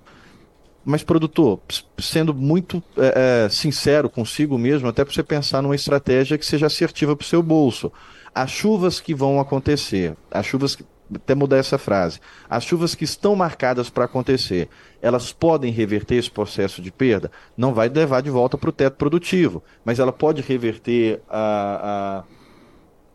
Mas, 0.85 1.03
produtor, 1.03 1.59
sendo 1.99 2.33
muito 2.33 2.81
é, 2.97 3.43
é, 3.45 3.49
sincero 3.49 4.09
consigo 4.09 4.57
mesmo, 4.57 4.87
até 4.87 5.03
para 5.03 5.13
você 5.13 5.21
pensar 5.21 5.61
numa 5.61 5.75
estratégia 5.75 6.37
que 6.37 6.45
seja 6.45 6.67
assertiva 6.67 7.13
para 7.13 7.25
o 7.25 7.27
seu 7.27 7.43
bolso. 7.43 7.91
As 8.33 8.49
chuvas 8.49 9.01
que 9.01 9.13
vão 9.13 9.37
acontecer, 9.37 10.15
as 10.31 10.45
chuvas 10.45 10.77
que 10.77 10.85
até 11.15 11.33
mudar 11.35 11.57
essa 11.57 11.77
frase. 11.77 12.19
As 12.49 12.63
chuvas 12.63 12.95
que 12.95 13.03
estão 13.03 13.35
marcadas 13.35 13.89
para 13.89 14.05
acontecer, 14.05 14.69
elas 15.01 15.31
podem 15.31 15.71
reverter 15.71 16.15
esse 16.15 16.29
processo 16.29 16.81
de 16.81 16.91
perda? 16.91 17.31
Não 17.57 17.73
vai 17.73 17.89
levar 17.89 18.21
de 18.21 18.29
volta 18.29 18.57
para 18.57 18.69
o 18.69 18.73
teto 18.73 18.95
produtivo, 18.95 19.63
mas 19.83 19.99
ela 19.99 20.11
pode 20.11 20.41
reverter 20.41 21.21
a, 21.29 22.23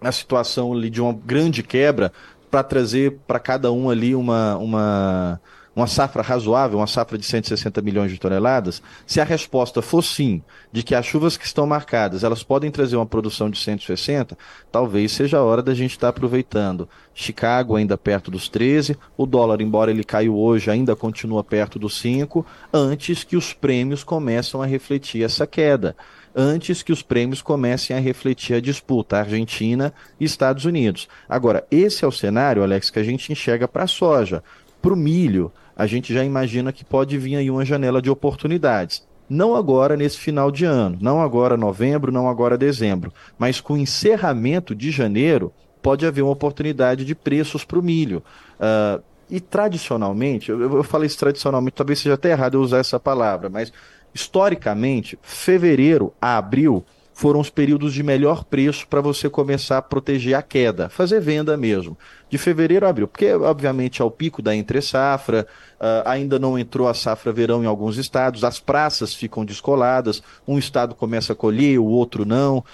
a, 0.02 0.08
a 0.08 0.12
situação 0.12 0.72
ali 0.72 0.90
de 0.90 1.00
uma 1.00 1.12
grande 1.12 1.62
quebra 1.62 2.12
para 2.50 2.62
trazer 2.62 3.18
para 3.26 3.40
cada 3.40 3.72
um 3.72 3.90
ali 3.90 4.14
uma, 4.14 4.56
uma, 4.56 5.40
uma 5.74 5.86
safra 5.86 6.22
razoável, 6.22 6.78
uma 6.78 6.86
safra 6.86 7.18
de 7.18 7.24
160 7.24 7.80
milhões 7.82 8.10
de 8.10 8.18
toneladas? 8.18 8.82
Se 9.06 9.20
a 9.20 9.24
resposta 9.24 9.82
for 9.82 10.02
sim, 10.02 10.42
de 10.72 10.82
que 10.82 10.94
as 10.94 11.04
chuvas 11.04 11.36
que 11.36 11.44
estão 11.44 11.66
marcadas, 11.66 12.24
elas 12.24 12.42
podem 12.42 12.70
trazer 12.70 12.96
uma 12.96 13.06
produção 13.06 13.50
de 13.50 13.58
160, 13.58 14.36
talvez 14.70 15.12
seja 15.12 15.38
a 15.38 15.42
hora 15.42 15.62
da 15.62 15.74
gente 15.74 15.92
estar 15.92 16.06
tá 16.06 16.10
aproveitando. 16.10 16.88
Chicago 17.14 17.76
ainda 17.76 17.96
perto 17.96 18.30
dos 18.30 18.48
13, 18.48 18.96
o 19.16 19.26
dólar, 19.26 19.60
embora 19.60 19.90
ele 19.90 20.04
caiu 20.04 20.36
hoje, 20.36 20.70
ainda 20.70 20.94
continua 20.94 21.42
perto 21.42 21.78
dos 21.78 21.98
5, 22.00 22.44
antes 22.72 23.24
que 23.24 23.36
os 23.36 23.52
prêmios 23.52 24.04
começam 24.04 24.62
a 24.62 24.66
refletir 24.66 25.22
essa 25.22 25.46
queda 25.46 25.96
antes 26.34 26.82
que 26.82 26.92
os 26.92 27.00
prêmios 27.00 27.40
comecem 27.40 27.96
a 27.96 28.00
refletir 28.00 28.56
a 28.56 28.60
disputa 28.60 29.18
Argentina 29.18 29.94
e 30.18 30.24
Estados 30.24 30.64
Unidos. 30.64 31.08
Agora, 31.28 31.64
esse 31.70 32.04
é 32.04 32.08
o 32.08 32.12
cenário, 32.12 32.62
Alex, 32.62 32.90
que 32.90 32.98
a 32.98 33.04
gente 33.04 33.30
enxerga 33.30 33.68
para 33.68 33.84
a 33.84 33.88
soja. 33.88 34.42
Para 34.82 34.92
o 34.92 34.96
milho, 34.96 35.52
a 35.76 35.86
gente 35.86 36.12
já 36.12 36.24
imagina 36.24 36.72
que 36.72 36.84
pode 36.84 37.18
vir 37.18 37.36
aí 37.36 37.50
uma 37.50 37.64
janela 37.64 38.00
de 38.00 38.10
oportunidades. 38.10 39.06
Não 39.28 39.54
agora 39.54 39.96
nesse 39.96 40.18
final 40.18 40.50
de 40.50 40.64
ano, 40.64 40.98
não 41.00 41.20
agora 41.20 41.56
novembro, 41.56 42.12
não 42.12 42.28
agora 42.28 42.58
dezembro, 42.58 43.12
mas 43.38 43.60
com 43.60 43.74
o 43.74 43.78
encerramento 43.78 44.74
de 44.74 44.90
janeiro, 44.90 45.52
pode 45.82 46.06
haver 46.06 46.22
uma 46.22 46.32
oportunidade 46.32 47.04
de 47.04 47.14
preços 47.14 47.64
para 47.64 47.78
o 47.78 47.82
milho. 47.82 48.22
Uh, 48.58 49.02
e 49.30 49.40
tradicionalmente, 49.40 50.50
eu, 50.50 50.60
eu 50.60 50.82
falei 50.82 51.06
isso 51.06 51.18
tradicionalmente, 51.18 51.76
talvez 51.76 51.98
seja 51.98 52.14
até 52.14 52.30
errado 52.30 52.54
eu 52.54 52.60
usar 52.60 52.78
essa 52.78 53.00
palavra, 53.00 53.48
mas 53.48 53.72
historicamente, 54.14 55.18
fevereiro 55.22 56.12
a 56.20 56.36
abril 56.36 56.84
foram 57.14 57.38
os 57.38 57.48
períodos 57.48 57.94
de 57.94 58.02
melhor 58.02 58.44
preço 58.44 58.88
para 58.88 59.00
você 59.00 59.30
começar 59.30 59.78
a 59.78 59.82
proteger 59.82 60.34
a 60.34 60.42
queda, 60.42 60.88
fazer 60.88 61.20
venda 61.20 61.56
mesmo, 61.56 61.96
de 62.28 62.36
fevereiro 62.36 62.84
a 62.84 62.88
abril, 62.88 63.06
porque 63.06 63.32
obviamente 63.32 64.02
é 64.02 64.04
o 64.04 64.10
pico 64.10 64.42
da 64.42 64.54
entre-safra, 64.54 65.46
uh, 65.76 66.02
ainda 66.04 66.40
não 66.40 66.58
entrou 66.58 66.88
a 66.88 66.92
safra 66.92 67.32
verão 67.32 67.62
em 67.62 67.66
alguns 67.66 67.98
estados, 67.98 68.42
as 68.42 68.58
praças 68.58 69.14
ficam 69.14 69.44
descoladas, 69.44 70.24
um 70.46 70.58
estado 70.58 70.92
começa 70.96 71.32
a 71.32 71.36
colher, 71.36 71.78
o 71.78 71.84
outro 71.84 72.24
não, 72.26 72.64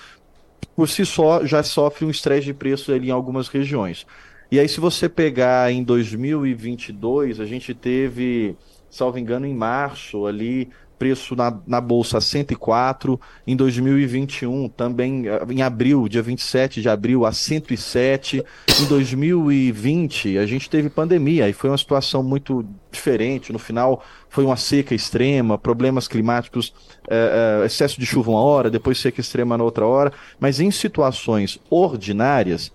por 0.74 0.88
si 0.88 1.04
só 1.04 1.44
já 1.44 1.62
sofre 1.62 2.06
um 2.06 2.10
estresse 2.10 2.46
de 2.46 2.54
preço 2.54 2.90
ali 2.90 3.08
em 3.08 3.12
algumas 3.12 3.46
regiões. 3.46 4.06
E 4.50 4.58
aí 4.58 4.68
se 4.68 4.80
você 4.80 5.06
pegar 5.06 5.70
em 5.70 5.84
2022, 5.84 7.40
a 7.40 7.44
gente 7.44 7.74
teve, 7.74 8.56
salvo 8.88 9.18
engano, 9.18 9.46
em 9.46 9.54
março 9.54 10.26
ali 10.26 10.70
preço 11.00 11.34
na, 11.34 11.58
na 11.66 11.80
bolsa 11.80 12.18
a 12.18 12.20
104, 12.20 13.18
em 13.46 13.56
2021 13.56 14.68
também 14.68 15.26
eh, 15.26 15.40
em 15.48 15.62
abril, 15.62 16.06
dia 16.06 16.20
27 16.20 16.82
de 16.82 16.90
abril 16.90 17.24
a 17.24 17.32
107, 17.32 18.44
em 18.82 18.84
2020 18.84 20.36
a 20.36 20.44
gente 20.44 20.68
teve 20.68 20.90
pandemia 20.90 21.48
e 21.48 21.54
foi 21.54 21.70
uma 21.70 21.78
situação 21.78 22.22
muito 22.22 22.66
diferente, 22.92 23.50
no 23.50 23.58
final 23.58 24.04
foi 24.28 24.44
uma 24.44 24.58
seca 24.58 24.94
extrema, 24.94 25.56
problemas 25.56 26.06
climáticos, 26.06 26.74
é, 27.08 27.62
é, 27.62 27.66
excesso 27.66 27.98
de 27.98 28.04
chuva 28.04 28.32
uma 28.32 28.42
hora, 28.42 28.70
depois 28.70 28.98
seca 28.98 29.22
extrema 29.22 29.56
na 29.56 29.64
outra 29.64 29.86
hora, 29.86 30.12
mas 30.38 30.60
em 30.60 30.70
situações 30.70 31.58
ordinárias, 31.70 32.70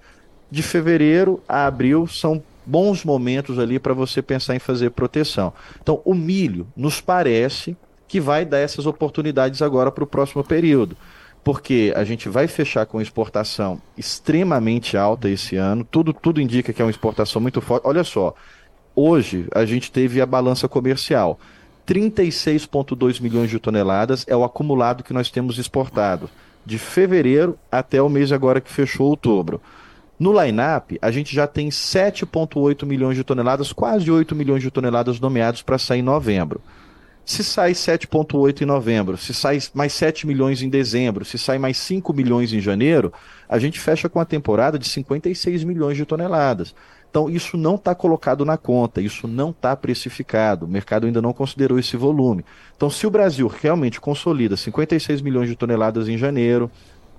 de 0.49 0.63
fevereiro 0.63 1.43
a 1.47 1.67
abril 1.67 2.07
são 2.07 2.41
bons 2.65 3.03
momentos 3.03 3.59
ali 3.59 3.77
para 3.77 3.93
você 3.93 4.21
pensar 4.21 4.55
em 4.55 4.59
fazer 4.59 4.89
proteção. 4.91 5.53
Então, 5.81 6.01
o 6.03 6.15
milho 6.15 6.67
nos 6.75 6.99
parece 6.99 7.77
que 8.07 8.19
vai 8.19 8.45
dar 8.45 8.59
essas 8.59 8.85
oportunidades 8.85 9.61
agora 9.61 9.91
para 9.91 10.03
o 10.03 10.07
próximo 10.07 10.43
período. 10.43 10.95
Porque 11.43 11.93
a 11.95 12.03
gente 12.03 12.27
vai 12.27 12.47
fechar 12.47 12.85
com 12.85 12.99
exportação 12.99 13.79
extremamente 13.97 14.97
alta 14.97 15.29
esse 15.29 15.55
ano, 15.55 15.83
tudo, 15.83 16.11
tudo 16.11 16.41
indica 16.41 16.73
que 16.73 16.81
é 16.81 16.85
uma 16.85 16.91
exportação 16.91 17.41
muito 17.41 17.61
forte. 17.61 17.85
Olha 17.85 18.03
só, 18.03 18.33
hoje 18.95 19.47
a 19.53 19.63
gente 19.65 19.91
teve 19.91 20.19
a 20.21 20.25
balança 20.25 20.67
comercial. 20.67 21.39
36,2 21.87 23.21
milhões 23.21 23.49
de 23.49 23.59
toneladas 23.59 24.25
é 24.27 24.35
o 24.35 24.43
acumulado 24.43 25.03
que 25.03 25.13
nós 25.13 25.29
temos 25.29 25.59
exportado, 25.59 26.29
de 26.65 26.79
fevereiro 26.79 27.59
até 27.71 28.01
o 28.01 28.09
mês 28.09 28.31
agora 28.31 28.59
que 28.59 28.71
fechou 28.71 29.07
outubro. 29.07 29.61
No 30.17 30.31
line-up, 30.41 30.97
a 31.01 31.11
gente 31.11 31.35
já 31.35 31.45
tem 31.45 31.69
7,8 31.69 32.85
milhões 32.85 33.17
de 33.17 33.23
toneladas, 33.23 33.73
quase 33.73 34.09
8 34.09 34.33
milhões 34.33 34.63
de 34.63 34.71
toneladas 34.71 35.19
nomeados 35.19 35.61
para 35.61 35.77
sair 35.77 35.99
em 35.99 36.03
novembro. 36.03 36.61
Se 37.25 37.43
sai 37.43 37.71
7,8 37.71 38.61
em 38.61 38.65
novembro, 38.65 39.17
se 39.17 39.33
sai 39.33 39.59
mais 39.73 39.93
7 39.93 40.27
milhões 40.27 40.61
em 40.61 40.69
dezembro, 40.69 41.25
se 41.25 41.39
sai 41.39 41.57
mais 41.57 41.75
5 41.77 42.13
milhões 42.13 42.53
em 42.53 42.59
janeiro, 42.59 43.11
a 43.49 43.57
gente 43.57 43.79
fecha 43.79 44.07
com 44.07 44.19
a 44.19 44.25
temporada 44.25 44.77
de 44.77 44.87
56 44.87 45.63
milhões 45.63 45.97
de 45.97 46.05
toneladas. 46.05 46.75
Então, 47.09 47.27
isso 47.27 47.57
não 47.57 47.75
está 47.75 47.95
colocado 47.95 48.45
na 48.45 48.57
conta, 48.57 49.01
isso 49.01 49.27
não 49.27 49.49
está 49.49 49.75
precificado, 49.75 50.65
o 50.65 50.69
mercado 50.69 51.07
ainda 51.07 51.21
não 51.21 51.33
considerou 51.33 51.79
esse 51.79 51.97
volume. 51.97 52.45
Então, 52.75 52.89
se 52.89 53.07
o 53.07 53.09
Brasil 53.09 53.47
realmente 53.47 53.99
consolida 53.99 54.55
56 54.55 55.21
milhões 55.21 55.49
de 55.49 55.55
toneladas 55.55 56.07
em 56.07 56.17
janeiro, 56.17 56.69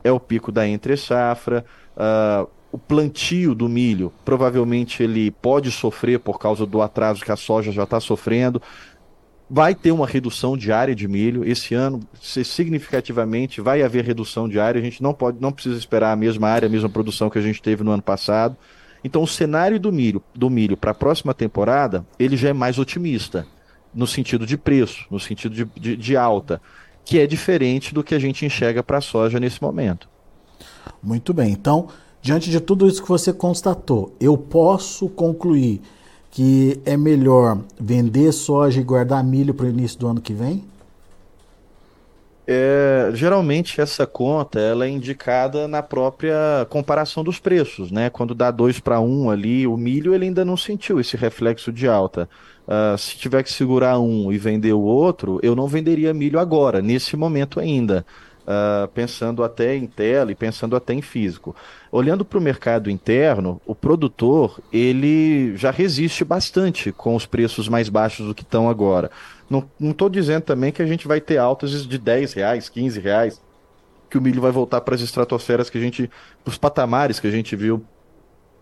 é 0.05 0.13
o 0.13 0.21
pico 0.21 0.53
da 0.53 0.69
entre-safra, 0.69 1.65
uh, 1.97 2.49
o 2.71 2.79
plantio 2.79 3.55
do 3.55 3.69
milho, 3.69 4.13
provavelmente 4.23 5.03
ele 5.03 5.31
pode 5.31 5.71
sofrer 5.71 6.21
por 6.21 6.39
causa 6.39 6.67
do 6.67 6.83
atraso 6.83 7.25
que 7.25 7.33
a 7.33 7.37
soja 7.37 7.73
já 7.73 7.85
está 7.85 7.99
sofrendo 7.99 8.61
vai 9.49 9.75
ter 9.75 9.93
uma 9.93 10.07
redução 10.07 10.57
diária 10.57 10.95
de 10.95 11.07
milho. 11.07 11.45
Esse 11.49 11.75
ano, 11.75 12.01
significativamente, 12.21 13.61
vai 13.61 13.83
haver 13.83 14.05
redução 14.05 14.49
diária. 14.49 14.81
A 14.81 14.85
gente 14.85 15.03
não 15.03 15.15
pode, 15.15 15.41
não 15.41 15.53
precisa 15.53 15.79
esperar 15.79 16.13
a 16.13 16.17
mesma 16.17 16.49
área, 16.49 16.67
a 16.67 16.71
mesma 16.71 16.89
produção 16.89 17.31
que 17.31 17.39
a 17.39 17.43
gente 17.43 17.63
teve 17.63 17.85
no 17.85 17.93
ano 17.93 18.03
passado. 18.03 18.57
Então, 19.05 19.23
o 19.23 19.27
cenário 19.27 19.79
do 19.79 19.93
milho, 19.93 20.23
do 20.35 20.51
milho 20.51 20.77
para 20.77 20.91
a 20.91 20.95
próxima 20.95 21.33
temporada, 21.33 22.05
ele 22.19 22.37
já 22.37 22.49
é 22.49 22.53
mais 22.53 22.79
otimista, 22.79 23.47
no 23.95 24.07
sentido 24.07 24.45
de 24.45 24.57
preço, 24.57 25.07
no 25.11 25.21
sentido 25.21 25.55
de, 25.55 25.65
de, 25.81 25.97
de 25.97 26.17
alta, 26.17 26.61
que 27.05 27.21
é 27.21 27.27
diferente 27.27 27.95
do 27.95 28.03
que 28.03 28.15
a 28.15 28.19
gente 28.19 28.45
enxerga 28.45 28.83
para 28.83 28.99
a 28.99 29.01
soja 29.01 29.39
nesse 29.39 29.63
momento. 29.63 30.09
Muito 31.01 31.33
bem. 31.33 31.53
Então, 31.53 31.89
diante 32.21 32.51
de 32.51 32.59
tudo 32.59 32.89
isso 32.89 33.01
que 33.01 33.09
você 33.09 33.33
constatou, 33.33 34.17
eu 34.19 34.37
posso 34.37 35.09
concluir 35.09 35.81
que 36.37 36.79
é 36.85 36.99
melhor 36.99 37.61
vender 37.81 38.31
soja 38.31 38.79
e 38.79 38.85
guardar 38.85 39.25
milho 39.25 39.55
para 39.55 39.65
o 39.65 39.71
início 39.71 39.99
do 39.99 40.07
ano 40.07 40.21
que 40.21 40.35
vem? 40.35 40.63
É, 42.47 43.11
geralmente 43.15 43.81
essa 43.81 44.07
conta 44.07 44.61
ela 44.61 44.85
é 44.85 44.91
indicada 44.91 45.67
na 45.67 45.83
própria 45.83 46.67
comparação 46.69 47.25
dos 47.25 47.39
preços, 47.39 47.91
né? 47.91 48.11
Quando 48.11 48.35
dá 48.35 48.51
2 48.51 48.81
para 48.81 49.01
1 49.01 49.31
ali, 49.31 49.67
o 49.67 49.79
milho 49.79 50.15
ele 50.15 50.27
ainda 50.27 50.45
não 50.45 50.59
sentiu 50.59 51.01
esse 51.01 51.17
reflexo 51.17 51.73
de 51.73 51.89
alta. 51.89 52.29
Uh, 52.69 52.99
se 52.99 53.17
tiver 53.17 53.43
que 53.43 53.51
segurar 53.51 53.99
um 53.99 54.31
e 54.31 54.37
vender 54.37 54.75
o 54.75 54.83
outro, 54.83 55.41
eu 55.43 55.57
não 55.57 55.67
venderia 55.67 56.13
milho 56.13 56.39
agora, 56.39 56.83
nesse 56.83 57.17
momento 57.17 57.59
ainda 57.59 58.05
uh, 58.47 58.89
pensando 58.89 59.43
até 59.43 59.75
em 59.77 59.87
tela 59.87 60.31
e 60.31 60.35
pensando 60.35 60.77
até 60.77 60.95
em 60.95 61.03
físico. 61.03 61.55
Olhando 61.91 62.25
para 62.25 62.39
o 62.39 62.43
mercado 62.43 62.91
interno, 62.91 63.61
o 63.67 63.75
produtor 63.75 64.61
ele 64.73 65.57
já 65.57 65.71
resiste 65.71 66.25
bastante 66.25 66.93
com 66.93 67.15
os 67.15 67.27
preços 67.27 67.69
mais 67.69 67.89
baixos 67.89 68.27
do 68.27 68.35
que 68.35 68.43
estão 68.43 68.69
agora. 68.69 69.11
Não 69.49 69.69
estou 69.81 70.09
dizendo 70.09 70.43
também 70.43 70.73
que 70.73 70.83
a 70.83 70.87
gente 70.87 71.07
vai 71.07 71.21
ter 71.21 71.39
altas 71.39 71.87
de 71.87 71.99
10 71.99 72.33
reais, 72.33 72.69
15 72.69 73.01
reais, 73.01 73.41
que 74.11 74.19
o 74.19 74.21
milho 74.21 74.41
vai 74.41 74.51
voltar 74.51 74.81
para 74.81 74.95
as 74.95 75.01
estratosferas 75.01 75.69
que 75.69 75.79
a 75.79 75.81
gente, 75.81 76.11
os 76.45 76.59
patamares 76.59 77.21
que 77.21 77.27
a 77.27 77.31
gente 77.31 77.55
viu 77.55 77.85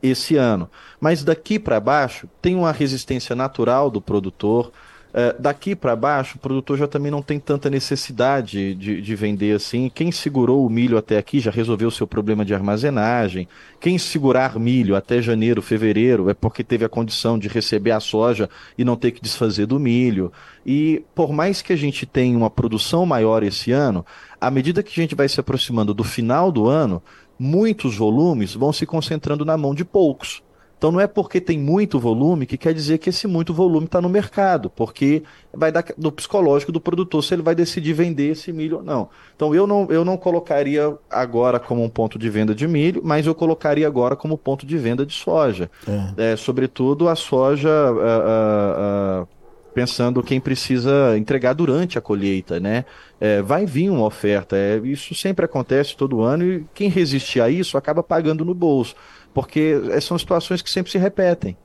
esse 0.03 0.37
ano. 0.37 0.69
Mas 1.01 1.25
daqui 1.25 1.59
para 1.59 1.81
baixo 1.81 2.29
tem 2.41 2.55
uma 2.55 2.73
resistência 2.73 3.35
natural 3.35 3.91
do 3.91 4.01
produtor. 4.01 4.71
É, 5.17 5.33
daqui 5.39 5.77
para 5.77 5.95
baixo, 5.95 6.37
o 6.37 6.41
produtor 6.41 6.77
já 6.77 6.89
também 6.89 7.09
não 7.09 7.23
tem 7.23 7.39
tanta 7.39 7.71
necessidade 7.71 8.75
de, 8.75 9.01
de 9.01 9.15
vender 9.15 9.55
assim. 9.55 9.89
Quem 9.89 10.11
segurou 10.11 10.67
o 10.67 10.69
milho 10.69 10.99
até 10.99 11.17
aqui 11.17 11.39
já 11.39 11.53
resolveu 11.53 11.87
o 11.87 11.93
seu 11.93 12.05
problema 12.05 12.45
de 12.45 12.53
armazenagem. 12.53 13.47
Quem 13.81 13.97
segurar 13.97 14.59
milho 14.59 14.97
até 14.97 15.23
janeiro, 15.23 15.63
fevereiro, 15.63 16.29
é 16.29 16.35
porque 16.35 16.65
teve 16.65 16.85
a 16.85 16.89
condição 16.89 17.39
de 17.39 17.47
receber 17.47 17.93
a 17.93 18.01
soja 18.01 18.51
e 18.77 18.85
não 18.85 18.97
ter 18.97 19.13
que 19.13 19.23
desfazer 19.23 19.67
do 19.67 19.79
milho. 19.79 20.33
E 20.67 21.05
por 21.15 21.33
mais 21.33 21.63
que 21.63 21.73
a 21.73 21.77
gente 21.77 22.05
tenha 22.05 22.37
uma 22.37 22.51
produção 22.51 23.07
maior 23.07 23.45
esse 23.45 23.71
ano, 23.71 24.05
à 24.41 24.51
medida 24.51 24.83
que 24.83 24.91
a 24.91 25.01
gente 25.01 25.15
vai 25.15 25.29
se 25.29 25.39
aproximando 25.39 25.95
do 25.95 26.03
final 26.03 26.51
do 26.51 26.69
ano, 26.69 27.01
muitos 27.39 27.97
volumes 27.97 28.55
vão 28.55 28.73
se 28.73 28.85
concentrando 28.85 29.45
na 29.45 29.57
mão 29.57 29.77
de 29.77 29.85
poucos. 29.85 30.43
Então 30.85 30.93
não 30.93 31.01
é 31.01 31.07
porque 31.07 31.41
tem 31.41 31.59
muito 31.59 31.99
volume 31.99 32.45
que 32.45 32.59
quer 32.59 32.75
dizer 32.75 32.99
que 32.99 33.09
esse 33.09 33.27
muito 33.27 33.55
volume 33.55 33.87
está 33.87 34.03
no 34.03 34.09
mercado, 34.11 34.69
porque 34.69 35.23
vai 35.51 35.73
dar 35.73 35.83
do 35.97 36.13
psicológico 36.13 36.71
do 36.71 36.79
produtor 36.79 37.25
se 37.25 37.33
ele 37.33 37.41
vai 37.41 37.55
decidir 37.55 37.95
vender 37.95 38.33
esse 38.33 38.53
milho 38.53 38.77
ou 38.77 38.83
não. 38.83 39.09
Então 39.35 39.55
eu 39.55 39.67
não, 39.67 39.87
eu 39.89 40.05
não 40.05 40.19
colocaria 40.19 40.95
agora 41.09 41.59
como 41.59 41.83
um 41.83 41.89
ponto 41.89 42.19
de 42.19 42.29
venda 42.29 42.55
de 42.55 42.69
milho, 42.69 43.01
mas 43.03 43.27
eu 43.27 43.35
colocaria 43.35 43.87
agora 43.87 44.15
como 44.15 44.37
ponto 44.37 44.67
de 44.67 44.77
venda 44.77 45.07
de 45.07 45.15
soja. 45.15 45.71
É. 46.19 46.33
É, 46.33 46.37
sobretudo 46.37 47.09
a 47.09 47.17
soja. 47.17 47.71
Uh, 47.71 49.23
uh, 49.23 49.23
uh, 49.23 49.35
pensando 49.75 50.23
quem 50.23 50.39
precisa 50.39 51.19
entregar 51.19 51.53
durante 51.53 51.99
a 51.99 52.01
colheita, 52.01 52.61
né? 52.61 52.85
É, 53.21 53.43
vai 53.43 53.67
vir 53.67 53.91
uma 53.91 54.07
oferta, 54.07 54.57
é, 54.57 54.79
isso 54.85 55.17
sempre 55.17 55.45
acontece 55.45 55.97
todo 55.97 56.23
ano 56.23 56.45
e 56.45 56.65
quem 56.73 56.89
resistir 56.89 57.41
a 57.41 57.51
isso 57.51 57.77
acaba 57.77 58.01
pagando 58.01 58.45
no 58.45 58.55
bolso 58.55 58.95
porque 59.35 59.81
são 60.01 60.17
situações 60.17 60.63
que 60.63 60.71
sempre 60.71 60.93
se 60.93 60.97
repetem. 60.97 61.57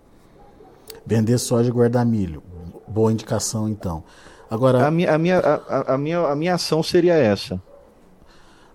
Vender 1.05 1.38
soja 1.38 1.69
e 1.69 1.71
guardar 1.71 2.05
milho. 2.05 2.41
Boa 2.88 3.12
indicação, 3.12 3.69
então. 3.69 4.03
Agora, 4.49 4.88
a 4.88 4.91
minha, 4.91 5.13
a 5.13 5.17
minha, 5.17 5.39
a, 5.39 5.93
a 5.93 5.97
minha, 5.97 6.19
a 6.19 6.36
minha 6.36 6.55
ação 6.55 6.82
seria 6.82 7.13
essa. 7.13 7.62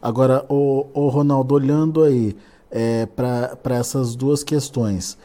Agora, 0.01 0.45
o, 0.49 0.87
o 0.95 1.09
Ronaldo, 1.09 1.55
olhando 1.55 2.05
aí 2.05 2.37
é, 2.71 3.07
para 3.07 3.75
essas 3.75 4.15
duas 4.15 4.45
questões. 4.45 5.19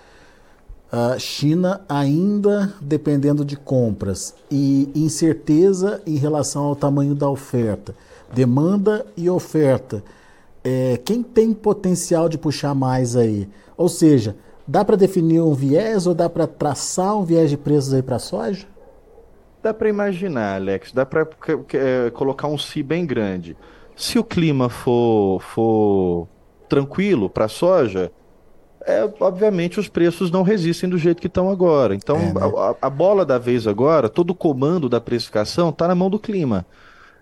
A 0.91 1.19
China 1.19 1.81
ainda 1.87 2.73
dependendo 2.81 3.45
de 3.45 3.55
compras 3.55 4.33
e 4.49 4.89
incerteza 4.95 6.01
em 6.07 6.15
relação 6.15 6.63
ao 6.63 6.75
tamanho 6.75 7.13
da 7.13 7.29
oferta, 7.29 7.93
demanda 8.33 9.05
e 9.15 9.29
oferta 9.29 10.03
é, 10.69 10.97
quem 10.97 11.23
tem 11.23 11.51
potencial 11.51 12.29
de 12.29 12.37
puxar 12.37 12.75
mais 12.75 13.15
aí? 13.15 13.49
Ou 13.75 13.89
seja, 13.89 14.35
dá 14.67 14.85
para 14.85 14.95
definir 14.95 15.41
um 15.41 15.55
viés 15.55 16.05
ou 16.05 16.13
dá 16.13 16.29
para 16.29 16.45
traçar 16.45 17.17
um 17.17 17.23
viés 17.23 17.49
de 17.49 17.57
preços 17.57 17.91
aí 17.91 18.03
para 18.03 18.17
a 18.17 18.19
soja? 18.19 18.67
Dá 19.63 19.73
para 19.73 19.89
imaginar, 19.89 20.57
Alex, 20.57 20.91
dá 20.91 21.07
para 21.07 21.27
é, 21.73 22.11
colocar 22.11 22.47
um 22.47 22.57
si 22.57 22.83
bem 22.83 23.03
grande. 23.03 23.57
Se 23.95 24.19
o 24.19 24.23
clima 24.23 24.69
for, 24.69 25.41
for 25.41 26.27
tranquilo 26.69 27.31
para 27.31 27.45
a 27.45 27.49
soja, 27.49 28.11
é, 28.85 29.09
obviamente 29.19 29.79
os 29.79 29.89
preços 29.89 30.29
não 30.29 30.43
resistem 30.43 30.87
do 30.87 30.99
jeito 30.99 31.19
que 31.19 31.27
estão 31.27 31.49
agora. 31.49 31.95
Então, 31.95 32.15
é, 32.15 32.31
né? 32.31 32.41
a, 32.57 32.87
a, 32.87 32.89
bola 32.91 33.25
da 33.25 33.39
vez 33.39 33.65
agora, 33.65 34.07
todo 34.07 34.29
o 34.29 34.35
comando 34.35 34.87
da 34.87 35.01
precificação 35.01 35.69
está 35.69 35.87
na 35.87 35.95
mão 35.95 36.11
do 36.11 36.19
clima. 36.19 36.63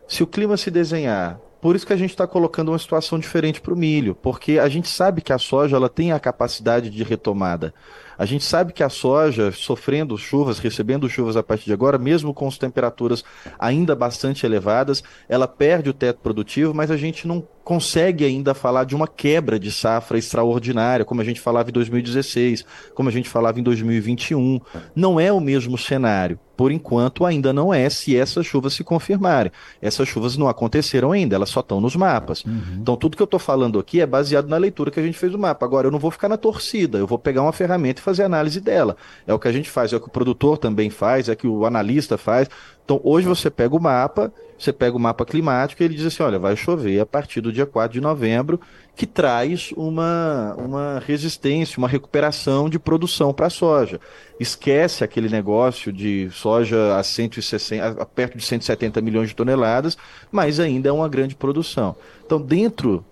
Se 0.06 0.22
o 0.22 0.28
clima 0.28 0.58
se 0.58 0.70
desenhar 0.70 1.40
por 1.62 1.76
isso 1.76 1.86
que 1.86 1.94
a 1.94 1.98
gente 1.98 2.12
está 2.12 2.28
colocando 2.28 2.70
uma 2.70 2.80
situação 2.80 3.18
diferente 3.20 3.60
para 3.62 3.74
o 3.74 3.78
milho, 3.78 4.16
porque 4.16 4.60
a 4.60 4.70
gente 4.70 4.88
sabe 4.88 5.22
que 5.22 5.34
a 5.34 5.38
soja 5.38 5.76
ela 5.76 5.90
tem 5.90 6.12
a 6.12 6.20
capacidade 6.20 6.90
de 6.90 7.04
retomada. 7.04 7.74
A 8.18 8.26
gente 8.26 8.44
sabe 8.44 8.74
que 8.74 8.84
a 8.84 8.90
soja, 8.90 9.52
sofrendo 9.52 10.18
chuvas, 10.18 10.60
recebendo 10.60 11.10
chuvas 11.10 11.38
a 11.38 11.44
partir 11.44 11.66
de 11.66 11.74
agora, 11.74 11.98
mesmo 11.98 12.34
com 12.34 12.48
as 12.48 12.58
temperaturas 12.58 13.24
ainda 13.60 13.96
bastante 13.96 14.46
elevadas, 14.46 15.04
ela 15.30 15.48
perde 15.48 15.90
o 15.90 15.94
teto 15.94 16.20
produtivo, 16.22 16.74
mas 16.74 16.90
a 16.90 16.98
gente 16.98 17.28
não 17.28 17.46
consegue 17.68 18.24
ainda 18.24 18.54
falar 18.54 18.86
de 18.86 18.96
uma 18.96 19.10
quebra 19.10 19.60
de 19.60 19.70
safra 19.74 20.18
extraordinária, 20.18 21.04
como 21.04 21.20
a 21.20 21.24
gente 21.26 21.42
falava 21.42 21.70
em 21.70 21.74
2016, 21.74 22.64
como 22.96 23.10
a 23.10 23.12
gente 23.12 23.28
falava 23.28 23.60
em 23.60 23.64
2021. 23.64 24.62
Não 24.96 25.20
é 25.20 25.34
o 25.34 25.42
mesmo 25.42 25.78
cenário. 25.78 26.40
Por 26.56 26.72
enquanto, 26.72 27.26
ainda 27.26 27.52
não 27.54 27.72
é 27.72 27.88
se 27.90 28.18
essas 28.18 28.46
chuvas 28.46 28.74
se 28.74 28.86
confirmarem. 28.86 29.52
Essas 29.80 30.08
chuvas 30.08 30.38
não 30.38 30.48
aconteceram 30.48 31.12
ainda, 31.12 31.36
elas 31.36 31.50
só 31.50 31.60
estão 31.60 31.80
nos 31.80 31.96
mapas. 31.96 32.44
Uhum. 32.46 32.80
Então, 32.82 32.96
tudo 32.96 33.16
que 33.16 33.22
eu 33.22 33.26
estou 33.26 33.40
falando 33.40 33.78
aqui 33.78 34.02
é 34.02 34.08
baseado 34.08 34.48
na 34.48 34.58
leitura 34.58 34.90
que 34.90 35.00
a 35.00 35.04
gente 35.04 35.20
fez 35.20 35.34
do 35.34 35.38
mapa. 35.38 35.66
Agora, 35.66 35.88
eu 35.88 35.92
não 35.92 36.00
vou 36.00 36.10
ficar 36.10 36.30
na 36.30 36.38
torcida, 36.38 36.98
eu 36.98 37.06
vou 37.06 37.20
pegar 37.20 37.44
uma 37.44 37.52
ferramenta 37.52 38.00
e 38.00 38.04
fazer 38.08 38.24
análise 38.24 38.62
dela. 38.62 38.96
É 39.26 39.34
o 39.34 39.40
que 39.40 39.50
a 39.50 39.52
gente 39.52 39.70
faz, 39.70 39.92
é 39.92 39.98
o 39.98 40.00
que 40.00 40.08
o 40.08 40.12
produtor 40.12 40.58
também 40.58 40.90
faz, 40.90 41.28
é 41.28 41.34
o 41.34 41.36
que 41.36 41.46
o 41.46 41.66
analista 41.66 42.18
faz. 42.18 42.50
Então, 42.86 43.02
hoje 43.04 43.28
você 43.28 43.50
pega 43.50 43.76
o 43.76 43.82
mapa, 43.82 44.32
você 44.58 44.72
pega 44.72 44.96
o 44.96 45.00
mapa 45.00 45.26
climático 45.26 45.84
e 45.84 45.86
ele 45.86 45.96
diz 45.96 46.06
assim: 46.06 46.24
olha, 46.24 46.40
vai 46.40 46.56
chover 46.56 47.02
a 47.02 47.06
partir 47.06 47.42
do 47.42 47.52
dia 47.52 47.66
4 47.66 47.92
de 47.92 48.00
novembro, 48.00 48.62
que 48.96 49.06
traz 49.06 49.74
uma, 49.76 50.56
uma 50.58 51.04
resistência, 51.06 51.78
uma 51.78 51.88
recuperação 51.90 52.70
de 52.70 52.80
produção 52.80 53.34
para 53.34 53.48
a 53.48 53.50
soja. 53.50 54.00
Esquece 54.40 55.04
aquele 55.04 55.28
negócio 55.28 55.92
de 55.92 56.30
soja 56.32 56.98
a, 56.98 57.04
160, 57.04 58.02
a 58.02 58.06
perto 58.06 58.38
de 58.38 58.46
170 58.46 59.02
milhões 59.02 59.28
de 59.28 59.36
toneladas, 59.36 59.98
mas 60.32 60.62
ainda 60.62 60.88
é 60.88 60.92
uma 60.94 61.10
grande 61.10 61.36
produção. 61.36 61.94
Então, 62.26 62.42
dentro 62.42 63.04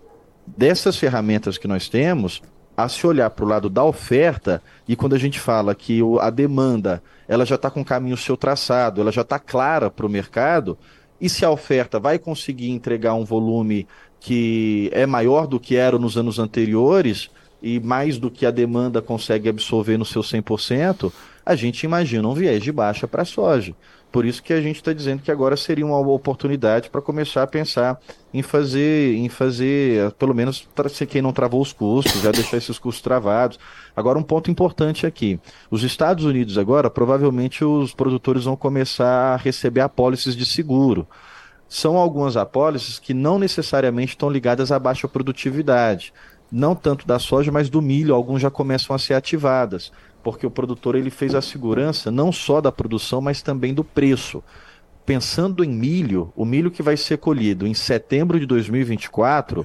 dessas 0.47 0.95
ferramentas 0.95 1.57
que 1.57 1.67
nós 1.67 1.89
temos, 1.89 2.41
a 2.75 2.89
se 2.89 3.05
olhar 3.07 3.29
para 3.29 3.45
o 3.45 3.47
lado 3.47 3.69
da 3.69 3.83
oferta, 3.83 4.61
e 4.87 4.95
quando 4.95 5.15
a 5.15 5.19
gente 5.19 5.39
fala 5.39 5.73
que 5.73 6.01
a 6.19 6.29
demanda 6.29 7.01
ela 7.27 7.45
já 7.45 7.55
está 7.55 7.69
com 7.69 7.81
o 7.81 7.85
caminho 7.85 8.17
seu 8.17 8.35
traçado, 8.35 9.01
ela 9.01 9.11
já 9.11 9.21
está 9.21 9.39
clara 9.39 9.89
para 9.89 10.05
o 10.05 10.09
mercado, 10.09 10.77
e 11.19 11.29
se 11.29 11.45
a 11.45 11.49
oferta 11.49 11.99
vai 11.99 12.19
conseguir 12.19 12.69
entregar 12.69 13.13
um 13.13 13.23
volume 13.23 13.87
que 14.19 14.89
é 14.93 15.05
maior 15.05 15.47
do 15.47 15.59
que 15.59 15.75
era 15.75 15.97
nos 15.97 16.17
anos 16.17 16.39
anteriores, 16.39 17.29
e 17.61 17.79
mais 17.79 18.17
do 18.17 18.29
que 18.29 18.45
a 18.45 18.51
demanda 18.51 19.01
consegue 19.01 19.49
absorver 19.49 19.97
no 19.97 20.05
seu 20.05 20.21
100%, 20.21 21.11
a 21.45 21.55
gente 21.55 21.83
imagina 21.83 22.27
um 22.27 22.33
viés 22.33 22.63
de 22.63 22.71
baixa 22.71 23.07
para 23.07 23.21
a 23.21 23.25
soja. 23.25 23.75
Por 24.11 24.25
isso 24.25 24.41
que 24.41 24.53
a 24.53 24.61
gente 24.61 24.77
está 24.77 24.93
dizendo 24.93 25.21
que 25.21 25.29
agora 25.29 25.57
seria 25.57 25.85
uma 25.85 25.99
oportunidade 25.99 26.89
para 26.89 27.01
começar 27.01 27.43
a 27.43 27.47
pensar 27.47 27.99
em 28.33 28.41
fazer, 28.41 29.13
em 29.15 29.27
fazer, 29.27 30.11
pelo 30.13 30.33
menos 30.33 30.61
para 30.73 30.87
ser 30.87 31.05
quem 31.05 31.21
não 31.21 31.33
travou 31.33 31.61
os 31.61 31.73
custos, 31.73 32.21
já 32.21 32.31
deixar 32.31 32.57
esses 32.57 32.79
custos 32.79 33.01
travados. 33.01 33.59
Agora, 33.95 34.17
um 34.17 34.23
ponto 34.23 34.49
importante 34.49 35.05
aqui: 35.05 35.39
os 35.69 35.83
Estados 35.83 36.23
Unidos 36.23 36.57
agora, 36.57 36.89
provavelmente 36.89 37.63
os 37.63 37.93
produtores 37.93 38.45
vão 38.45 38.55
começar 38.55 39.33
a 39.33 39.37
receber 39.37 39.81
apólices 39.81 40.35
de 40.35 40.45
seguro. 40.45 41.05
São 41.67 41.97
algumas 41.97 42.37
apólices 42.37 42.99
que 42.99 43.13
não 43.13 43.37
necessariamente 43.37 44.13
estão 44.13 44.29
ligadas 44.29 44.71
à 44.71 44.79
baixa 44.79 45.07
produtividade 45.07 46.13
não 46.51 46.75
tanto 46.75 47.07
da 47.07 47.17
soja, 47.17 47.51
mas 47.51 47.69
do 47.69 47.81
milho, 47.81 48.13
alguns 48.13 48.41
já 48.41 48.51
começam 48.51 48.95
a 48.95 48.99
ser 48.99 49.15
ativadas 49.15 49.91
porque 50.25 50.47
o 50.47 50.49
produtor 50.49 50.95
ele 50.95 51.11
fez 51.11 51.35
a 51.35 51.41
segurança 51.41 52.09
não 52.09 52.31
só 52.31 52.59
da 52.59 52.71
produção, 52.71 53.21
mas 53.21 53.43
também 53.43 53.75
do 53.75 53.83
preço. 53.83 54.43
pensando 55.05 55.63
em 55.63 55.69
milho, 55.69 56.33
o 56.35 56.43
milho 56.43 56.71
que 56.71 56.81
vai 56.81 56.97
ser 56.97 57.19
colhido 57.19 57.67
em 57.67 57.75
setembro 57.75 58.39
de 58.39 58.47
2024, 58.47 59.63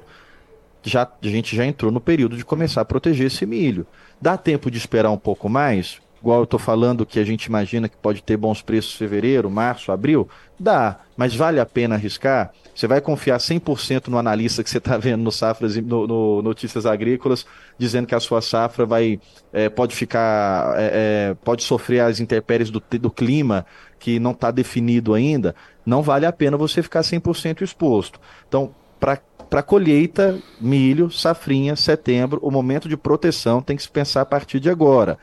já, 0.82 1.04
a 1.04 1.26
gente 1.26 1.56
já 1.56 1.64
entrou 1.64 1.90
no 1.90 1.98
período 1.98 2.36
de 2.36 2.44
começar 2.44 2.82
a 2.82 2.84
proteger 2.84 3.28
esse 3.28 3.46
milho. 3.46 3.86
Dá 4.20 4.36
tempo 4.36 4.70
de 4.70 4.76
esperar 4.76 5.10
um 5.10 5.16
pouco 5.16 5.48
mais? 5.48 5.98
Igual 6.20 6.38
eu 6.38 6.44
estou 6.44 6.60
falando 6.60 7.06
que 7.06 7.18
a 7.18 7.24
gente 7.24 7.44
imagina 7.44 7.88
que 7.88 7.96
pode 7.96 8.22
ter 8.22 8.36
bons 8.36 8.62
preços 8.62 8.94
em 8.94 8.98
fevereiro, 8.98 9.50
março, 9.50 9.90
abril, 9.90 10.28
dá, 10.58 11.00
mas 11.16 11.34
vale 11.34 11.58
a 11.58 11.66
pena 11.66 11.94
arriscar? 11.94 12.52
Você 12.74 12.86
vai 12.86 13.00
confiar 13.00 13.38
100% 13.38 14.08
no 14.08 14.18
analista 14.18 14.62
que 14.62 14.70
você 14.70 14.78
está 14.78 14.96
vendo 14.96 15.22
no 15.22 15.32
Safras, 15.32 15.76
no, 15.76 16.06
no, 16.06 16.42
Notícias 16.42 16.86
Agrícolas, 16.86 17.44
dizendo 17.78 18.06
que 18.06 18.14
a 18.14 18.20
sua 18.20 18.40
safra 18.40 18.86
vai, 18.86 19.20
é, 19.52 19.68
pode 19.68 19.94
ficar, 19.94 20.74
é, 20.78 20.90
é, 20.92 21.36
pode 21.44 21.62
sofrer 21.62 22.00
as 22.00 22.20
intempéries 22.20 22.70
do, 22.70 22.82
do 22.98 23.10
clima 23.10 23.66
que 23.98 24.18
não 24.18 24.30
está 24.30 24.50
definido 24.50 25.14
ainda? 25.14 25.54
Não 25.84 26.02
vale 26.02 26.26
a 26.26 26.32
pena 26.32 26.56
você 26.56 26.82
ficar 26.82 27.00
100% 27.00 27.62
exposto. 27.62 28.20
Então, 28.48 28.74
para 28.98 29.62
colheita, 29.62 30.38
milho, 30.60 31.10
safrinha, 31.10 31.74
setembro, 31.74 32.38
o 32.42 32.50
momento 32.50 32.88
de 32.88 32.96
proteção 32.96 33.60
tem 33.60 33.76
que 33.76 33.82
se 33.82 33.90
pensar 33.90 34.20
a 34.20 34.26
partir 34.26 34.60
de 34.60 34.70
agora. 34.70 35.18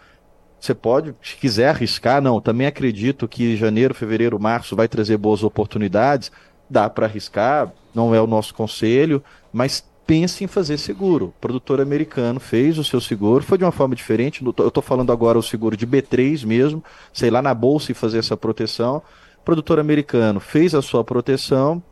Você 0.60 0.74
pode, 0.74 1.14
se 1.22 1.36
quiser 1.36 1.70
arriscar, 1.70 2.22
não. 2.22 2.42
Também 2.42 2.68
acredito 2.68 3.28
que 3.28 3.56
janeiro, 3.56 3.94
fevereiro, 3.94 4.40
março 4.40 4.76
vai 4.76 4.88
trazer 4.88 5.18
boas 5.18 5.44
oportunidades. 5.44 6.32
Dá 6.70 6.90
para 6.90 7.06
arriscar, 7.06 7.72
não 7.94 8.14
é 8.14 8.20
o 8.20 8.28
nosso 8.28 8.54
conselho, 8.54 9.24
mas 9.54 9.84
pense 10.08 10.44
em 10.44 10.48
fazer 10.48 10.78
seguro. 10.78 11.26
O 11.26 11.42
produtor 11.42 11.82
americano 11.82 12.40
fez 12.40 12.78
o 12.78 12.84
seu 12.84 13.02
seguro, 13.02 13.44
foi 13.44 13.58
de 13.58 13.66
uma 13.66 13.72
forma 13.72 13.96
diferente. 13.96 14.44
Eu 14.44 14.68
estou 14.68 14.82
falando 14.82 15.12
agora 15.12 15.38
o 15.38 15.44
seguro 15.44 15.76
de 15.76 15.86
B3 15.86 16.46
mesmo, 16.46 16.84
sei 17.14 17.30
lá 17.30 17.42
na 17.42 17.54
bolsa 17.54 17.92
e 17.92 17.96
fazer 17.96 18.20
essa 18.20 18.38
proteção. 18.38 19.02
O 19.40 19.46
produtor 19.46 19.80
americano 19.80 20.40
fez 20.40 20.74
a 20.74 20.82
sua 20.82 21.04
proteção, 21.04 21.84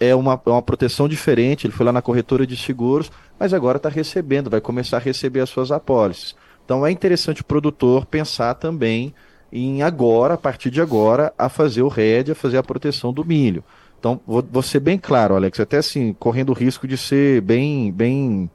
é 0.00 0.14
uma, 0.14 0.40
é 0.44 0.50
uma 0.50 0.62
proteção 0.62 1.08
diferente. 1.08 1.66
Ele 1.66 1.74
foi 1.74 1.84
lá 1.84 1.92
na 1.92 2.02
corretora 2.02 2.46
de 2.46 2.56
seguros, 2.56 3.12
mas 3.38 3.52
agora 3.52 3.76
está 3.76 3.88
recebendo, 3.88 4.50
vai 4.50 4.60
começar 4.60 4.96
a 4.96 5.00
receber 5.00 5.40
as 5.40 5.50
suas 5.50 5.70
apólices. 5.70 6.34
Então 6.68 6.84
é 6.84 6.90
interessante 6.90 7.40
o 7.40 7.44
produtor 7.46 8.04
pensar 8.04 8.52
também 8.52 9.14
em 9.50 9.80
agora, 9.80 10.34
a 10.34 10.36
partir 10.36 10.70
de 10.70 10.82
agora, 10.82 11.32
a 11.38 11.48
fazer 11.48 11.80
o 11.80 11.88
RED, 11.88 12.32
a 12.32 12.34
fazer 12.34 12.58
a 12.58 12.62
proteção 12.62 13.10
do 13.10 13.24
milho. 13.24 13.64
Então, 13.98 14.20
vou, 14.26 14.46
vou 14.52 14.62
ser 14.62 14.78
bem 14.78 14.98
claro, 14.98 15.34
Alex, 15.34 15.58
até 15.58 15.78
assim, 15.78 16.12
correndo 16.12 16.50
o 16.50 16.52
risco 16.52 16.86
de 16.86 16.98
ser 16.98 17.40
bem, 17.40 17.90
bem 17.90 18.50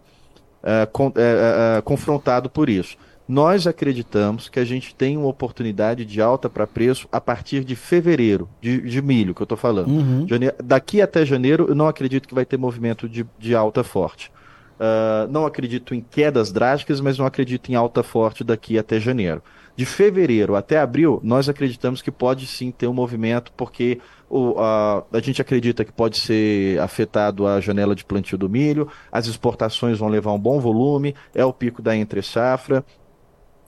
uh, 0.62 0.86
con, 0.92 1.08
uh, 1.08 1.10
uh, 1.10 1.82
confrontado 1.82 2.52
por 2.52 2.70
isso. 2.70 2.98
Nós 3.28 3.66
acreditamos 3.66 4.48
que 4.48 4.60
a 4.60 4.64
gente 4.64 4.94
tem 4.94 5.18
uma 5.18 5.30
oportunidade 5.30 6.06
de 6.06 6.22
alta 6.22 6.48
para 6.48 6.68
preço 6.68 7.08
a 7.12 7.20
partir 7.20 7.64
de 7.64 7.76
fevereiro, 7.76 8.48
de, 8.62 8.80
de 8.80 9.02
milho, 9.02 9.34
que 9.34 9.42
eu 9.42 9.46
estou 9.46 9.58
falando. 9.58 9.88
Uhum. 9.88 10.28
Janeiro, 10.28 10.56
daqui 10.64 11.02
até 11.02 11.26
janeiro, 11.26 11.66
eu 11.68 11.74
não 11.74 11.88
acredito 11.88 12.28
que 12.28 12.36
vai 12.36 12.46
ter 12.46 12.58
movimento 12.58 13.10
de, 13.10 13.26
de 13.40 13.56
alta 13.56 13.84
forte. 13.84 14.32
Uh, 14.80 15.32
não 15.32 15.46
acredito 15.46 15.94
em 15.94 16.02
quedas 16.02 16.52
drásticas, 16.52 17.00
mas 17.00 17.18
não 17.18 17.26
acredito 17.26 17.70
em 17.70 17.76
alta 17.76 18.04
forte 18.04 18.44
daqui 18.44 18.78
até 18.78 19.00
janeiro. 19.00 19.42
De 19.76 19.86
fevereiro 19.86 20.56
até 20.56 20.80
abril, 20.80 21.20
nós 21.24 21.50
acreditamos 21.50 22.02
que 22.02 22.12
pode 22.12 22.46
sim 22.46 22.70
ter 22.70 22.88
um 22.88 22.94
movimento, 22.94 23.52
porque 23.58 24.00
o, 24.30 24.52
uh, 24.52 25.04
a 25.12 25.20
gente 25.20 25.42
acredita 25.42 25.84
que 25.84 25.92
pode 25.92 26.18
ser 26.18 26.80
afetado 26.80 27.48
a 27.48 27.60
janela 27.60 27.96
de 27.96 28.06
plantio 28.06 28.38
do 28.38 28.50
milho, 28.50 28.88
as 29.12 29.26
exportações 29.26 29.98
vão 29.98 30.10
levar 30.10 30.32
um 30.32 30.40
bom 30.40 30.60
volume, 30.60 31.16
é 31.34 31.44
o 31.44 31.54
pico 31.54 31.82
da 31.82 31.96
entre-safra, 31.96 32.84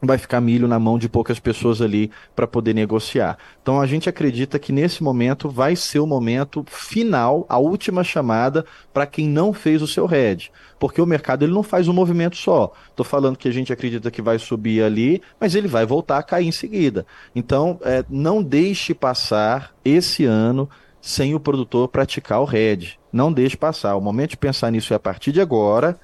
vai 0.05 0.17
ficar 0.17 0.41
milho 0.41 0.67
na 0.67 0.79
mão 0.79 0.97
de 0.97 1.09
poucas 1.09 1.39
pessoas 1.39 1.81
ali 1.81 2.11
para 2.35 2.47
poder 2.47 2.73
negociar. 2.73 3.37
Então 3.61 3.79
a 3.79 3.85
gente 3.87 4.09
acredita 4.09 4.59
que 4.59 4.71
nesse 4.71 5.03
momento 5.03 5.49
vai 5.49 5.75
ser 5.75 5.99
o 5.99 6.07
momento 6.07 6.63
final, 6.67 7.45
a 7.49 7.57
última 7.57 8.03
chamada 8.03 8.65
para 8.93 9.05
quem 9.05 9.27
não 9.27 9.53
fez 9.53 9.81
o 9.81 9.87
seu 9.87 10.05
RED. 10.05 10.51
Porque 10.79 11.01
o 11.01 11.05
mercado 11.05 11.43
ele 11.43 11.53
não 11.53 11.63
faz 11.63 11.87
um 11.87 11.93
movimento 11.93 12.37
só. 12.37 12.73
Estou 12.89 13.05
falando 13.05 13.37
que 13.37 13.47
a 13.47 13.51
gente 13.51 13.71
acredita 13.71 14.11
que 14.11 14.21
vai 14.21 14.37
subir 14.39 14.83
ali, 14.83 15.21
mas 15.39 15.55
ele 15.55 15.67
vai 15.67 15.85
voltar 15.85 16.17
a 16.17 16.23
cair 16.23 16.47
em 16.47 16.51
seguida. 16.51 17.05
Então 17.35 17.79
é, 17.83 18.03
não 18.09 18.43
deixe 18.43 18.93
passar 18.93 19.73
esse 19.83 20.25
ano 20.25 20.69
sem 21.01 21.35
o 21.35 21.39
produtor 21.39 21.87
praticar 21.87 22.41
o 22.41 22.45
RED. 22.45 22.99
Não 23.13 23.31
deixe 23.31 23.55
passar. 23.55 23.95
O 23.95 24.01
momento 24.01 24.31
de 24.31 24.37
pensar 24.37 24.71
nisso 24.71 24.91
é 24.91 24.95
a 24.95 24.99
partir 24.99 25.31
de 25.31 25.39
agora 25.39 25.99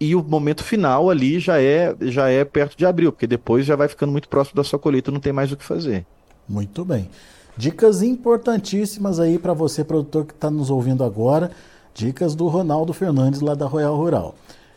e 0.00 0.14
o 0.14 0.22
momento 0.22 0.62
final 0.64 1.08
ali 1.10 1.38
já 1.38 1.60
é 1.60 1.94
já 2.02 2.28
é 2.28 2.44
perto 2.44 2.76
de 2.76 2.84
abril, 2.84 3.12
porque 3.12 3.26
depois 3.26 3.64
já 3.64 3.76
vai 3.76 3.88
ficando 3.88 4.12
muito 4.12 4.28
próximo 4.28 4.56
da 4.56 4.64
sua 4.64 4.78
colheita, 4.78 5.10
não 5.10 5.20
tem 5.20 5.32
mais 5.32 5.52
o 5.52 5.56
que 5.56 5.64
fazer. 5.64 6.04
Muito 6.48 6.84
bem. 6.84 7.08
Dicas 7.56 8.02
importantíssimas 8.02 9.20
aí 9.20 9.38
para 9.38 9.52
você, 9.52 9.84
produtor 9.84 10.26
que 10.26 10.34
está 10.34 10.50
nos 10.50 10.70
ouvindo 10.70 11.04
agora. 11.04 11.50
Dicas 11.94 12.34
do 12.34 12.48
Ronaldo 12.48 12.92
Fernandes, 12.92 13.40
lá 13.40 13.54
da 13.54 13.66
Royal 13.66 13.96
Rural. 13.96 14.34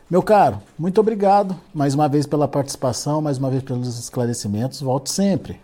Meu 0.09 0.21
caro, 0.21 0.61
muito 0.77 1.01
obrigado 1.01 1.55
mais 1.73 1.95
uma 1.95 2.07
vez 2.07 2.25
pela 2.25 2.47
participação, 2.47 3.19
mais 3.19 3.39
uma 3.39 3.49
vez 3.49 3.63
pelos 3.63 3.99
esclarecimentos. 3.99 4.79
Volte 4.79 5.09
sempre. 5.09 5.59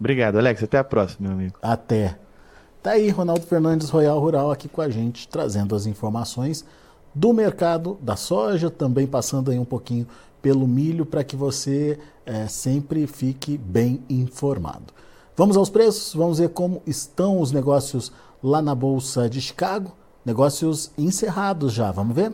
Obrigado, 0.00 0.38
Alex. 0.38 0.62
Até 0.62 0.78
a 0.78 0.84
próxima, 0.84 1.28
meu 1.28 1.38
amigo. 1.38 1.58
Até. 1.62 2.16
Tá 2.82 2.92
aí, 2.92 3.10
Ronaldo 3.10 3.42
Fernandes, 3.42 3.90
Royal 3.90 4.18
Rural, 4.18 4.50
aqui 4.50 4.68
com 4.68 4.80
a 4.80 4.88
gente, 4.88 5.28
trazendo 5.28 5.76
as 5.76 5.86
informações 5.86 6.64
do 7.14 7.32
mercado 7.32 7.98
da 8.00 8.16
soja, 8.16 8.70
também 8.70 9.06
passando 9.06 9.50
aí 9.50 9.58
um 9.58 9.64
pouquinho 9.64 10.06
pelo 10.40 10.66
milho 10.66 11.06
para 11.06 11.22
que 11.22 11.36
você 11.36 11.98
é, 12.26 12.48
sempre 12.48 13.06
fique 13.06 13.56
bem 13.56 14.02
informado. 14.10 14.92
Vamos 15.36 15.56
aos 15.56 15.70
preços, 15.70 16.14
vamos 16.14 16.38
ver 16.38 16.50
como 16.50 16.82
estão 16.86 17.40
os 17.40 17.52
negócios 17.52 18.12
lá 18.42 18.60
na 18.60 18.74
Bolsa 18.74 19.30
de 19.30 19.40
Chicago. 19.40 19.92
Negócios 20.24 20.90
encerrados 20.98 21.72
já, 21.72 21.90
vamos 21.90 22.14
ver? 22.14 22.32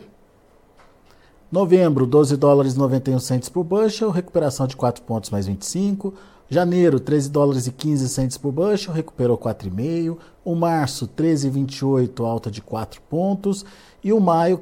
Novembro, 1.51 2.05
12 2.05 2.37
dólares 2.37 2.73
e 2.73 2.77
91 2.77 3.19
centes 3.19 3.49
por 3.49 3.63
bushel, 3.63 4.11
recuperação 4.11 4.67
de 4.67 4.75
4 4.75 5.03
pontos 5.03 5.29
mais 5.29 5.47
25. 5.47 6.13
Janeiro, 6.49 6.99
13 6.99 7.29
dólares 7.29 7.67
e 7.67 7.71
15 7.71 8.09
centes 8.09 8.37
por 8.37 8.51
bushel, 8.51 8.91
recuperou 8.91 9.37
4,5. 9.37 10.17
O 10.43 10.55
março, 10.55 11.07
13,28, 11.07 12.25
alta 12.25 12.49
de 12.49 12.59
4 12.59 12.99
pontos. 13.01 13.63
E 14.03 14.11
o 14.11 14.19
maio, 14.19 14.59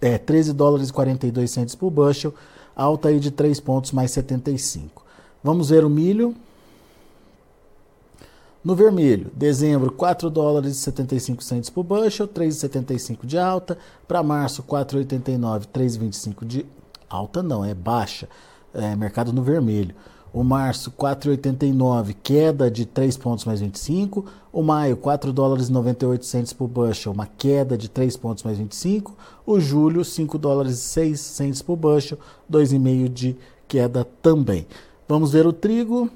é, 0.00 0.16
13 0.16 0.54
dólares 0.54 0.88
e 0.88 0.92
42 0.92 1.50
centes 1.50 1.74
por 1.74 1.90
bushel, 1.90 2.32
alta 2.74 3.08
aí 3.08 3.20
de 3.20 3.30
3 3.30 3.60
pontos 3.60 3.92
mais 3.92 4.10
75. 4.12 5.04
Vamos 5.44 5.68
ver 5.68 5.84
o 5.84 5.90
milho. 5.90 6.34
No 8.64 8.74
vermelho, 8.74 9.30
dezembro, 9.34 9.92
4 9.92 10.30
dólares 10.30 10.72
e 10.72 10.80
75 10.80 11.42
centes 11.42 11.68
por 11.68 11.82
bushel, 11.82 12.28
3,75 12.28 13.26
de 13.26 13.38
alta. 13.38 13.76
Para 14.08 14.22
março, 14.22 14.62
4,89, 14.62 15.66
3,25 15.66 16.46
de 16.46 16.66
alta 17.08 17.42
não, 17.42 17.62
é 17.62 17.74
baixa. 17.74 18.26
É, 18.72 18.94
mercado 18.96 19.32
no 19.32 19.42
vermelho. 19.42 19.94
O 20.32 20.44
março, 20.44 20.92
4,89, 20.92 22.14
queda 22.22 22.70
de 22.70 22.86
3 22.86 23.16
pontos 23.16 23.44
mais 23.44 23.60
25. 23.60 24.24
O 24.52 24.62
maio, 24.62 24.96
4 24.96 25.32
dólares 25.32 25.68
e 25.68 25.72
98 25.72 26.24
centos 26.24 26.52
por 26.52 26.68
bushel, 26.68 27.12
uma 27.12 27.26
queda 27.26 27.76
de 27.76 27.88
3 27.88 28.16
pontos 28.16 28.44
mais 28.44 28.56
25. 28.56 29.16
O 29.44 29.58
julho, 29.58 30.04
5 30.04 30.38
dólares 30.38 30.74
e 30.74 30.82
6 30.82 31.20
centos 31.20 31.62
por 31.62 31.76
bushel, 31.76 32.18
2,5 32.50 33.08
de 33.08 33.36
queda 33.66 34.04
também. 34.22 34.66
Vamos 35.08 35.32
ver 35.32 35.46
o 35.46 35.52
trigo. 35.52 36.08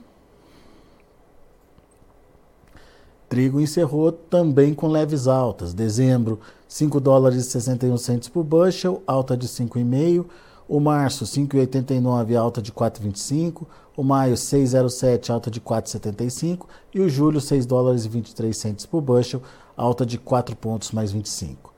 Trigo 3.29 3.61
encerrou 3.61 4.13
também 4.13 4.73
com 4.73 4.87
leves 4.87 5.27
altas. 5.27 5.75
Dezembro, 5.75 6.39
5 6.69 7.01
dólares 7.01 7.47
e 7.47 7.51
61 7.51 7.97
centos 7.97 8.29
por 8.29 8.45
bushel, 8.45 9.03
alta 9.09 9.37
de 9.37 9.49
5,5. 9.49 10.25
O 10.69 10.81
março, 10.81 11.25
5,89, 11.25 12.37
alta 12.37 12.63
de 12.63 12.73
4,25. 12.73 13.67
O 13.97 14.03
maio, 14.03 14.35
6,07, 14.35 15.31
alta 15.31 15.51
de 15.51 15.61
4,75. 15.61 16.67
E 16.95 17.01
o 17.01 17.09
julho, 17.09 17.41
6 17.41 17.67
dólares 17.67 18.05
e 18.05 18.09
23 18.09 18.57
centos 18.57 18.87
por 18.87 19.01
bushel, 19.01 19.43
alta 19.77 20.07
de 20.07 20.19
4 20.19 20.57
pontos 20.57 20.91
mais 20.91 21.13
25. 21.13 21.73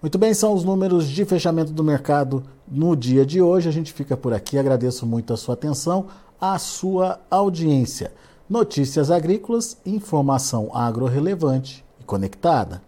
Muito 0.00 0.18
bem, 0.18 0.32
são 0.32 0.52
os 0.52 0.62
números 0.62 1.08
de 1.08 1.24
fechamento 1.24 1.72
do 1.72 1.82
mercado 1.82 2.44
no 2.66 2.94
dia 2.94 3.24
de 3.26 3.40
hoje. 3.40 3.68
A 3.68 3.72
gente 3.72 3.92
fica 3.92 4.16
por 4.16 4.32
aqui. 4.32 4.58
Agradeço 4.58 5.06
muito 5.06 5.32
a 5.32 5.36
sua 5.36 5.54
atenção, 5.54 6.06
a 6.40 6.58
sua 6.58 7.20
audiência. 7.30 8.12
Notícias 8.48 9.10
agrícolas, 9.10 9.76
informação 9.84 10.70
agro 10.72 11.06
relevante 11.06 11.84
e 12.00 12.04
conectada. 12.04 12.87